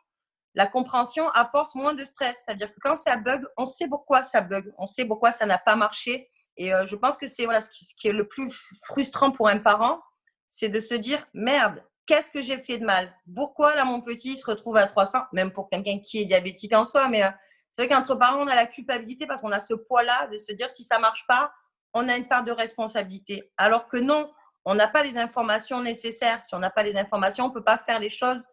la 0.56 0.66
compréhension 0.66 1.28
apporte 1.30 1.74
moins 1.74 1.94
de 1.94 2.04
stress. 2.04 2.34
C'est-à-dire 2.44 2.72
que 2.72 2.80
quand 2.80 2.96
ça 2.96 3.16
bug, 3.16 3.46
on 3.58 3.66
sait 3.66 3.88
pourquoi 3.88 4.22
ça 4.22 4.40
bug, 4.40 4.72
on 4.78 4.86
sait 4.86 5.04
pourquoi 5.04 5.30
ça 5.30 5.46
n'a 5.46 5.58
pas 5.58 5.76
marché. 5.76 6.30
Et 6.56 6.72
euh, 6.72 6.86
je 6.86 6.96
pense 6.96 7.18
que 7.18 7.28
c'est 7.28 7.44
voilà, 7.44 7.60
ce 7.60 7.68
qui, 7.68 8.08
est 8.08 8.12
le 8.12 8.26
plus 8.26 8.50
frustrant 8.82 9.30
pour 9.30 9.48
un 9.48 9.58
parent, 9.58 10.00
c'est 10.48 10.70
de 10.70 10.80
se 10.80 10.94
dire 10.94 11.24
merde, 11.34 11.84
qu'est-ce 12.06 12.30
que 12.30 12.40
j'ai 12.40 12.58
fait 12.58 12.78
de 12.78 12.86
mal? 12.86 13.14
Pourquoi 13.34 13.74
là 13.74 13.84
mon 13.84 14.00
petit 14.00 14.38
se 14.38 14.46
retrouve 14.46 14.78
à 14.78 14.86
300 14.86 15.24
Même 15.32 15.52
pour 15.52 15.68
quelqu'un 15.68 15.98
qui 15.98 16.22
est 16.22 16.24
diabétique 16.24 16.74
en 16.74 16.86
soi, 16.86 17.08
mais 17.08 17.22
euh, 17.22 17.30
c'est 17.76 17.84
vrai 17.84 17.94
qu'entre 17.94 18.14
parents, 18.14 18.42
on 18.42 18.46
a 18.46 18.54
la 18.54 18.64
culpabilité 18.64 19.26
parce 19.26 19.42
qu'on 19.42 19.52
a 19.52 19.60
ce 19.60 19.74
poids-là 19.74 20.28
de 20.28 20.38
se 20.38 20.50
dire 20.50 20.70
si 20.70 20.82
ça 20.82 20.98
marche 20.98 21.26
pas, 21.28 21.52
on 21.92 22.08
a 22.08 22.16
une 22.16 22.26
part 22.26 22.42
de 22.42 22.50
responsabilité. 22.50 23.52
Alors 23.58 23.86
que 23.86 23.98
non, 23.98 24.32
on 24.64 24.74
n'a 24.74 24.88
pas 24.88 25.02
les 25.02 25.18
informations 25.18 25.82
nécessaires. 25.82 26.42
Si 26.42 26.54
on 26.54 26.58
n'a 26.58 26.70
pas 26.70 26.82
les 26.82 26.96
informations, 26.96 27.44
on 27.44 27.48
ne 27.48 27.52
peut 27.52 27.62
pas 27.62 27.76
faire 27.76 28.00
les 28.00 28.08
choses. 28.08 28.48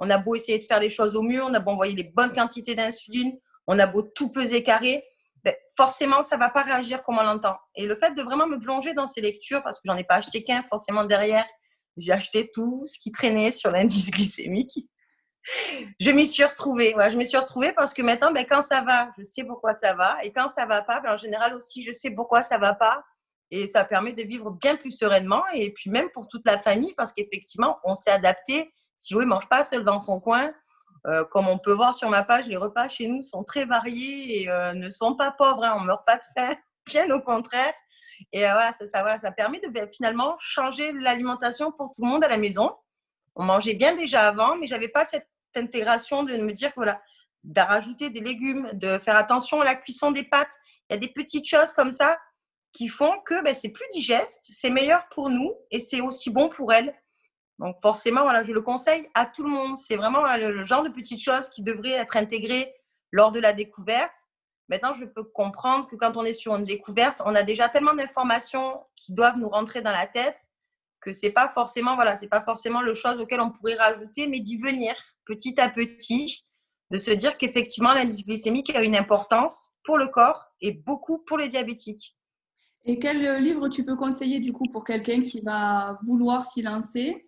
On 0.00 0.10
a 0.10 0.18
beau 0.18 0.34
essayer 0.34 0.58
de 0.58 0.64
faire 0.64 0.80
les 0.80 0.90
choses 0.90 1.14
au 1.14 1.22
mieux, 1.22 1.40
on 1.40 1.54
a 1.54 1.60
beau 1.60 1.70
envoyer 1.70 1.94
les 1.94 2.02
bonnes 2.02 2.32
quantités 2.32 2.74
d'insuline, 2.74 3.38
on 3.68 3.78
a 3.78 3.86
beau 3.86 4.02
tout 4.02 4.32
peser 4.32 4.64
carré, 4.64 5.04
ben, 5.44 5.54
forcément, 5.76 6.24
ça 6.24 6.34
ne 6.34 6.40
va 6.40 6.50
pas 6.50 6.62
réagir 6.62 7.04
comme 7.04 7.18
on 7.18 7.22
l'entend. 7.22 7.56
Et 7.76 7.86
le 7.86 7.94
fait 7.94 8.12
de 8.16 8.22
vraiment 8.24 8.48
me 8.48 8.58
plonger 8.58 8.92
dans 8.92 9.06
ces 9.06 9.20
lectures, 9.20 9.62
parce 9.62 9.76
que 9.76 9.82
j'en 9.86 9.96
ai 9.96 10.02
pas 10.02 10.16
acheté 10.16 10.42
qu'un, 10.42 10.64
forcément 10.64 11.04
derrière, 11.04 11.46
j'ai 11.96 12.10
acheté 12.10 12.50
tout 12.52 12.82
ce 12.86 12.98
qui 12.98 13.12
traînait 13.12 13.52
sur 13.52 13.70
l'indice 13.70 14.10
glycémique. 14.10 14.88
Je 16.00 16.10
m'y 16.10 16.26
suis 16.26 16.44
retrouvée. 16.44 16.94
je 16.98 17.16
me 17.16 17.24
suis 17.24 17.36
retrouvée 17.36 17.72
parce 17.72 17.94
que 17.94 18.02
maintenant, 18.02 18.32
ben, 18.32 18.46
quand 18.48 18.62
ça 18.62 18.80
va, 18.80 19.10
je 19.18 19.24
sais 19.24 19.44
pourquoi 19.44 19.74
ça 19.74 19.94
va. 19.94 20.16
Et 20.22 20.32
quand 20.32 20.48
ça 20.48 20.66
va 20.66 20.82
pas, 20.82 21.00
ben, 21.00 21.14
en 21.14 21.16
général 21.16 21.54
aussi, 21.54 21.84
je 21.84 21.92
sais 21.92 22.10
pourquoi 22.10 22.42
ça 22.42 22.58
va 22.58 22.74
pas. 22.74 23.02
Et 23.50 23.68
ça 23.68 23.84
permet 23.84 24.12
de 24.12 24.22
vivre 24.22 24.50
bien 24.50 24.76
plus 24.76 24.90
sereinement. 24.90 25.42
Et 25.52 25.72
puis 25.72 25.90
même 25.90 26.10
pour 26.10 26.28
toute 26.28 26.46
la 26.46 26.58
famille, 26.58 26.94
parce 26.96 27.12
qu'effectivement, 27.12 27.78
on 27.84 27.94
s'est 27.94 28.10
adapté. 28.10 28.72
Si 28.96 29.14
ne 29.14 29.24
mange 29.24 29.48
pas 29.48 29.64
seul 29.64 29.84
dans 29.84 29.98
son 29.98 30.20
coin, 30.20 30.52
euh, 31.06 31.24
comme 31.26 31.48
on 31.48 31.58
peut 31.58 31.72
voir 31.72 31.94
sur 31.94 32.08
ma 32.08 32.22
page, 32.22 32.46
les 32.46 32.56
repas 32.56 32.88
chez 32.88 33.06
nous 33.06 33.22
sont 33.22 33.44
très 33.44 33.66
variés 33.66 34.42
et 34.42 34.48
euh, 34.48 34.72
ne 34.72 34.90
sont 34.90 35.14
pas 35.14 35.30
pauvres. 35.30 35.62
Hein. 35.62 35.74
On 35.76 35.82
ne 35.82 35.86
meurt 35.86 36.06
pas 36.06 36.16
de 36.16 36.22
faim, 36.36 36.56
bien 36.86 37.10
au 37.10 37.20
contraire. 37.20 37.72
Et 38.32 38.46
euh, 38.46 38.52
voilà, 38.52 38.72
ça, 38.72 38.86
ça, 38.86 39.02
voilà, 39.02 39.18
ça 39.18 39.32
permet 39.32 39.60
de 39.60 39.68
ben, 39.68 39.88
finalement 39.92 40.36
changer 40.38 40.92
l'alimentation 40.92 41.72
pour 41.72 41.90
tout 41.90 42.02
le 42.02 42.08
monde 42.08 42.24
à 42.24 42.28
la 42.28 42.38
maison. 42.38 42.74
On 43.36 43.44
mangeait 43.44 43.74
bien 43.74 43.94
déjà 43.94 44.28
avant, 44.28 44.56
mais 44.56 44.66
j'avais 44.66 44.88
pas 44.88 45.04
cette 45.04 45.26
intégration 45.56 46.22
de 46.22 46.36
me 46.36 46.52
dire 46.52 46.72
voilà, 46.76 47.00
de 47.44 48.08
des 48.08 48.20
légumes, 48.20 48.70
de 48.72 48.98
faire 48.98 49.16
attention 49.16 49.60
à 49.60 49.64
la 49.64 49.76
cuisson 49.76 50.10
des 50.10 50.24
pâtes. 50.24 50.54
Il 50.88 50.94
y 50.94 50.96
a 50.96 50.98
des 50.98 51.12
petites 51.12 51.46
choses 51.46 51.72
comme 51.72 51.92
ça 51.92 52.18
qui 52.72 52.88
font 52.88 53.20
que 53.24 53.42
ben, 53.42 53.54
c'est 53.54 53.68
plus 53.68 53.86
digeste, 53.92 54.40
c'est 54.42 54.70
meilleur 54.70 55.08
pour 55.10 55.30
nous 55.30 55.52
et 55.70 55.78
c'est 55.78 56.00
aussi 56.00 56.30
bon 56.30 56.48
pour 56.48 56.72
elles. 56.72 56.94
Donc 57.58 57.76
forcément, 57.82 58.22
voilà, 58.22 58.44
je 58.44 58.50
le 58.50 58.62
conseille 58.62 59.08
à 59.14 59.26
tout 59.26 59.44
le 59.44 59.50
monde. 59.50 59.78
C'est 59.78 59.96
vraiment 59.96 60.24
le 60.36 60.64
genre 60.64 60.82
de 60.82 60.88
petites 60.88 61.22
choses 61.22 61.48
qui 61.50 61.62
devraient 61.62 61.92
être 61.92 62.16
intégrées 62.16 62.74
lors 63.12 63.30
de 63.30 63.38
la 63.38 63.52
découverte. 63.52 64.14
Maintenant, 64.68 64.94
je 64.94 65.04
peux 65.04 65.22
comprendre 65.22 65.86
que 65.86 65.94
quand 65.94 66.16
on 66.16 66.24
est 66.24 66.34
sur 66.34 66.56
une 66.56 66.64
découverte, 66.64 67.20
on 67.24 67.34
a 67.34 67.42
déjà 67.42 67.68
tellement 67.68 67.94
d'informations 67.94 68.82
qui 68.96 69.12
doivent 69.12 69.38
nous 69.38 69.48
rentrer 69.48 69.82
dans 69.82 69.92
la 69.92 70.06
tête 70.06 70.38
que 71.00 71.12
c'est 71.12 71.30
pas 71.30 71.48
forcément 71.48 71.94
voilà, 71.96 72.16
c'est 72.16 72.28
pas 72.28 72.40
forcément 72.40 72.80
le 72.80 72.94
chose 72.94 73.20
auquel 73.20 73.40
on 73.40 73.50
pourrait 73.50 73.74
rajouter, 73.74 74.26
mais 74.26 74.40
d'y 74.40 74.56
venir 74.56 74.96
petit 75.26 75.60
à 75.60 75.68
petit, 75.68 76.44
de 76.90 76.98
se 76.98 77.10
dire 77.10 77.38
qu'effectivement 77.38 77.92
l'indice 77.92 78.24
glycémique 78.24 78.74
a 78.74 78.82
une 78.82 78.96
importance 78.96 79.70
pour 79.84 79.98
le 79.98 80.08
corps 80.08 80.46
et 80.60 80.72
beaucoup 80.72 81.18
pour 81.18 81.38
les 81.38 81.48
diabétiques. 81.48 82.16
Et 82.84 82.98
quel 82.98 83.42
livre 83.42 83.68
tu 83.68 83.84
peux 83.84 83.96
conseiller 83.96 84.40
du 84.40 84.52
coup 84.52 84.66
pour 84.70 84.84
quelqu'un 84.84 85.20
qui 85.20 85.40
va 85.40 85.98
vouloir 86.04 86.44
s'y 86.44 86.60
lancer? 86.60 87.20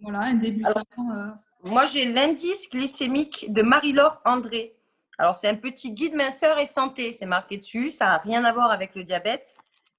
Voilà, 0.00 0.20
un 0.20 0.34
débutant. 0.34 0.82
Euh. 0.98 1.30
Moi, 1.64 1.86
j'ai 1.86 2.06
l'indice 2.06 2.68
glycémique 2.70 3.52
de 3.52 3.62
Marie-Laure 3.62 4.20
André. 4.24 4.74
Alors, 5.18 5.36
c'est 5.36 5.48
un 5.48 5.56
petit 5.56 5.92
guide 5.92 6.14
minceur 6.14 6.58
et 6.58 6.66
santé, 6.66 7.12
c'est 7.12 7.26
marqué 7.26 7.58
dessus. 7.58 7.92
Ça 7.92 8.06
n'a 8.06 8.18
rien 8.18 8.44
à 8.44 8.52
voir 8.52 8.70
avec 8.70 8.94
le 8.94 9.04
diabète, 9.04 9.46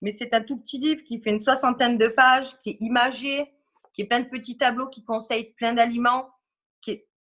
mais 0.02 0.12
c'est 0.12 0.34
un 0.34 0.42
tout 0.42 0.60
petit 0.60 0.80
livre 0.80 1.04
qui 1.04 1.22
fait 1.22 1.30
une 1.30 1.40
soixantaine 1.40 1.98
de 1.98 2.08
pages, 2.08 2.60
qui 2.64 2.72
est 2.72 2.78
imagé, 2.82 3.54
qui 3.94 4.02
est 4.02 4.06
plein 4.06 4.22
de 4.22 4.28
petits 4.28 4.58
tableaux 4.58 4.88
qui 4.88 5.04
conseillent 5.04 5.54
plein 5.56 5.74
d'aliments, 5.74 6.28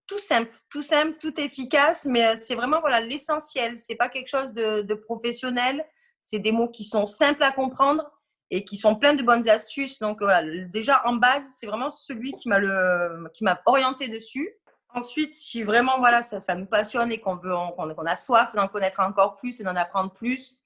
tout 0.06 0.18
simple, 0.18 0.50
tout 0.70 0.82
simple, 0.82 1.16
tout 1.20 1.38
efficace, 1.40 2.04
mais 2.04 2.26
euh, 2.26 2.36
c'est 2.42 2.54
vraiment 2.54 2.80
voilà 2.80 3.00
l'essentiel. 3.00 3.78
C'est 3.78 3.96
pas 3.96 4.08
quelque 4.08 4.28
chose 4.28 4.52
de, 4.52 4.94
professionnel. 4.94 5.84
C'est 6.20 6.38
des 6.38 6.52
mots 6.52 6.68
qui 6.68 6.84
sont 6.84 7.06
simples 7.06 7.42
à 7.42 7.52
comprendre 7.52 8.04
et 8.50 8.64
qui 8.64 8.76
sont 8.76 8.94
pleins 8.94 9.14
de 9.14 9.22
bonnes 9.22 9.48
astuces. 9.48 9.98
Donc 9.98 10.20
voilà, 10.20 10.42
déjà 10.66 11.02
en 11.06 11.14
base, 11.14 11.44
c'est 11.58 11.66
vraiment 11.66 11.90
celui 11.90 12.32
qui 12.32 12.48
m'a 12.48 12.58
le 12.58 13.28
qui 13.34 13.44
m'a 13.44 13.60
orienté 13.66 14.08
dessus. 14.08 14.50
Ensuite, 14.90 15.34
si 15.34 15.62
vraiment 15.62 15.98
voilà, 15.98 16.22
ça, 16.22 16.40
ça 16.40 16.54
nous 16.54 16.66
passionne 16.66 17.12
et 17.12 17.20
qu'on 17.20 17.36
veut, 17.36 17.54
qu'on 17.76 18.06
a 18.06 18.16
soif 18.16 18.52
d'en 18.54 18.68
connaître 18.68 19.00
encore 19.00 19.36
plus 19.36 19.60
et 19.60 19.64
d'en 19.64 19.76
apprendre 19.76 20.12
plus, 20.12 20.62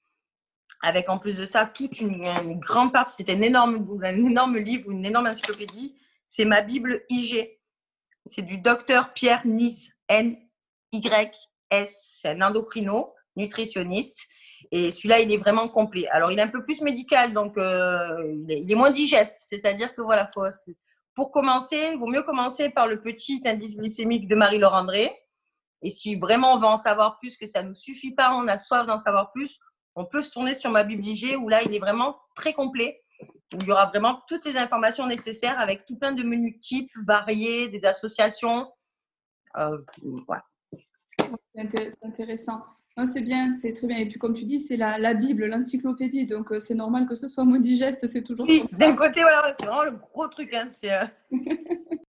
avec 0.81 1.09
en 1.09 1.19
plus 1.19 1.37
de 1.37 1.45
ça 1.45 1.65
toute 1.65 1.99
une, 1.99 2.59
grande 2.59 2.93
partie, 2.93 3.15
c'était 3.15 3.35
un 3.35 3.41
énorme, 3.41 3.85
un 4.03 4.15
énorme 4.15 4.57
livre, 4.57 4.89
une 4.89 5.05
énorme 5.05 5.27
encyclopédie, 5.27 5.95
c'est 6.27 6.45
ma 6.45 6.61
Bible 6.61 7.03
IG. 7.09 7.60
C'est 8.25 8.43
du 8.43 8.57
docteur 8.57 9.13
Pierre 9.13 9.45
Nice, 9.45 9.89
N-Y-S. 10.07 12.17
C'est 12.19 12.29
un 12.29 12.41
endocrino, 12.41 13.13
nutritionniste. 13.35 14.27
Et 14.71 14.91
celui-là, 14.91 15.19
il 15.19 15.31
est 15.31 15.37
vraiment 15.37 15.67
complet. 15.67 16.07
Alors, 16.09 16.31
il 16.31 16.39
est 16.39 16.43
un 16.43 16.47
peu 16.47 16.63
plus 16.63 16.81
médical, 16.81 17.33
donc 17.33 17.57
euh, 17.57 18.35
il, 18.47 18.71
est, 18.71 18.75
moins 18.75 18.91
digeste. 18.91 19.35
C'est-à-dire 19.37 19.93
que 19.95 20.01
voilà, 20.01 20.29
pour 21.15 21.31
commencer, 21.31 21.89
il 21.91 21.97
vaut 21.97 22.07
mieux 22.07 22.21
commencer 22.21 22.69
par 22.69 22.87
le 22.87 23.01
petit 23.01 23.41
indice 23.45 23.75
glycémique 23.75 24.27
de 24.27 24.35
Marie-Laure 24.35 24.73
André. 24.73 25.11
Et 25.81 25.89
si 25.89 26.15
vraiment 26.15 26.53
on 26.53 26.59
veut 26.59 26.67
en 26.67 26.77
savoir 26.77 27.17
plus, 27.19 27.37
que 27.37 27.47
ça 27.47 27.63
ne 27.63 27.69
nous 27.69 27.73
suffit 27.73 28.13
pas, 28.13 28.35
on 28.35 28.47
a 28.47 28.57
soif 28.57 28.85
d'en 28.85 28.99
savoir 28.99 29.31
plus, 29.31 29.57
on 29.95 30.05
peut 30.05 30.21
se 30.21 30.31
tourner 30.31 30.55
sur 30.55 30.69
ma 30.69 30.83
Bible 30.83 31.03
où 31.39 31.49
là, 31.49 31.61
il 31.63 31.75
est 31.75 31.79
vraiment 31.79 32.17
très 32.35 32.53
complet. 32.53 33.00
Où 33.53 33.57
il 33.61 33.67
y 33.67 33.71
aura 33.71 33.87
vraiment 33.87 34.21
toutes 34.27 34.45
les 34.45 34.57
informations 34.57 35.07
nécessaires 35.07 35.59
avec 35.59 35.85
tout 35.85 35.97
plein 35.97 36.13
de 36.13 36.23
menus 36.23 36.59
types 36.59 36.91
variés, 37.05 37.67
des 37.69 37.85
associations. 37.85 38.71
Euh, 39.57 39.77
voilà. 40.27 40.45
C'est 41.53 41.59
intéressant 42.03 42.63
c'est 43.05 43.21
bien, 43.21 43.51
c'est 43.51 43.73
très 43.73 43.87
bien. 43.87 43.97
Et 43.97 44.07
puis, 44.07 44.19
comme 44.19 44.33
tu 44.33 44.45
dis, 44.45 44.59
c'est 44.59 44.77
la, 44.77 45.13
Bible, 45.13 45.45
l'encyclopédie. 45.45 46.25
Donc, 46.25 46.51
euh, 46.51 46.59
c'est 46.59 46.75
normal 46.75 47.05
que 47.05 47.15
ce 47.15 47.27
soit 47.27 47.43
moins 47.43 47.59
digeste. 47.59 48.07
C'est 48.07 48.23
toujours. 48.23 48.45
Oui, 48.47 48.63
d'un 48.71 48.95
côté, 48.95 49.21
voilà, 49.21 49.53
c'est 49.59 49.65
vraiment 49.65 49.83
le 49.83 49.91
gros 49.91 50.27
truc. 50.27 50.53
Hein, 50.53 50.67
euh. 50.85 51.05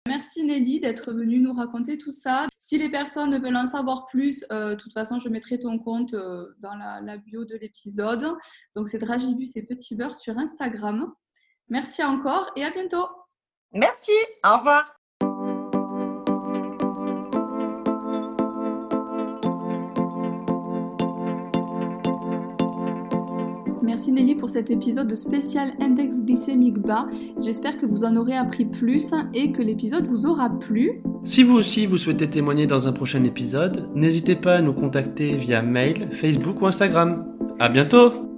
Merci 0.08 0.44
Nelly 0.44 0.80
d'être 0.80 1.14
venue 1.14 1.40
nous 1.40 1.54
raconter 1.54 1.98
tout 1.98 2.12
ça. 2.12 2.48
Si 2.58 2.78
les 2.78 2.90
personnes 2.90 3.40
veulent 3.40 3.56
en 3.56 3.68
savoir 3.68 4.06
plus, 4.06 4.46
euh, 4.52 4.72
de 4.72 4.76
toute 4.76 4.94
façon, 4.94 5.20
je 5.20 5.30
mettrai 5.30 5.60
ton 5.60 5.78
compte 5.78 6.16
dans 6.16 6.76
la, 6.76 7.00
la, 7.02 7.18
bio 7.18 7.46
de 7.46 7.56
l'épisode. 7.56 8.34
Donc, 8.76 8.88
c'est 8.90 9.00
Dragibus 9.00 9.56
et 9.56 9.64
Petit 9.64 9.96
Beurre 9.96 10.16
sur 10.16 10.38
Instagram. 10.38 11.14
Merci 11.70 12.04
encore 12.04 12.52
et 12.56 12.64
à 12.64 12.72
bientôt. 12.72 13.06
Merci, 13.74 14.12
au 14.44 14.58
revoir. 14.58 14.96
Merci 23.84 24.12
Nelly 24.12 24.36
pour 24.36 24.50
cet 24.50 24.70
épisode 24.70 25.14
spécial 25.16 25.74
index 25.80 26.22
glycémique 26.22 26.80
bas. 26.80 27.08
J'espère 27.42 27.78
que 27.78 27.86
vous 27.86 28.06
en 28.06 28.16
aurez 28.16 28.38
appris 28.38 28.66
plus 28.66 29.12
et 29.34 29.52
que 29.52 29.62
l'épisode 29.62 30.06
vous 30.06 30.26
aura 30.26 30.50
plu. 30.50 31.02
Si 31.26 31.44
vous 31.44 31.56
aussi 31.56 31.86
vous 31.86 31.98
souhaitez 31.98 32.30
témoigner 32.30 32.68
dans 32.68 32.88
un 32.88 32.94
prochain 32.94 33.24
épisode, 33.24 33.90
n'hésitez 33.96 34.36
pas 34.36 34.56
à 34.56 34.62
nous 34.62 34.74
contacter 34.74 35.34
via 35.34 35.62
mail, 35.62 36.10
Facebook 36.12 36.62
ou 36.62 36.68
Instagram. 36.68 37.36
À 37.60 37.68
bientôt! 37.68 38.29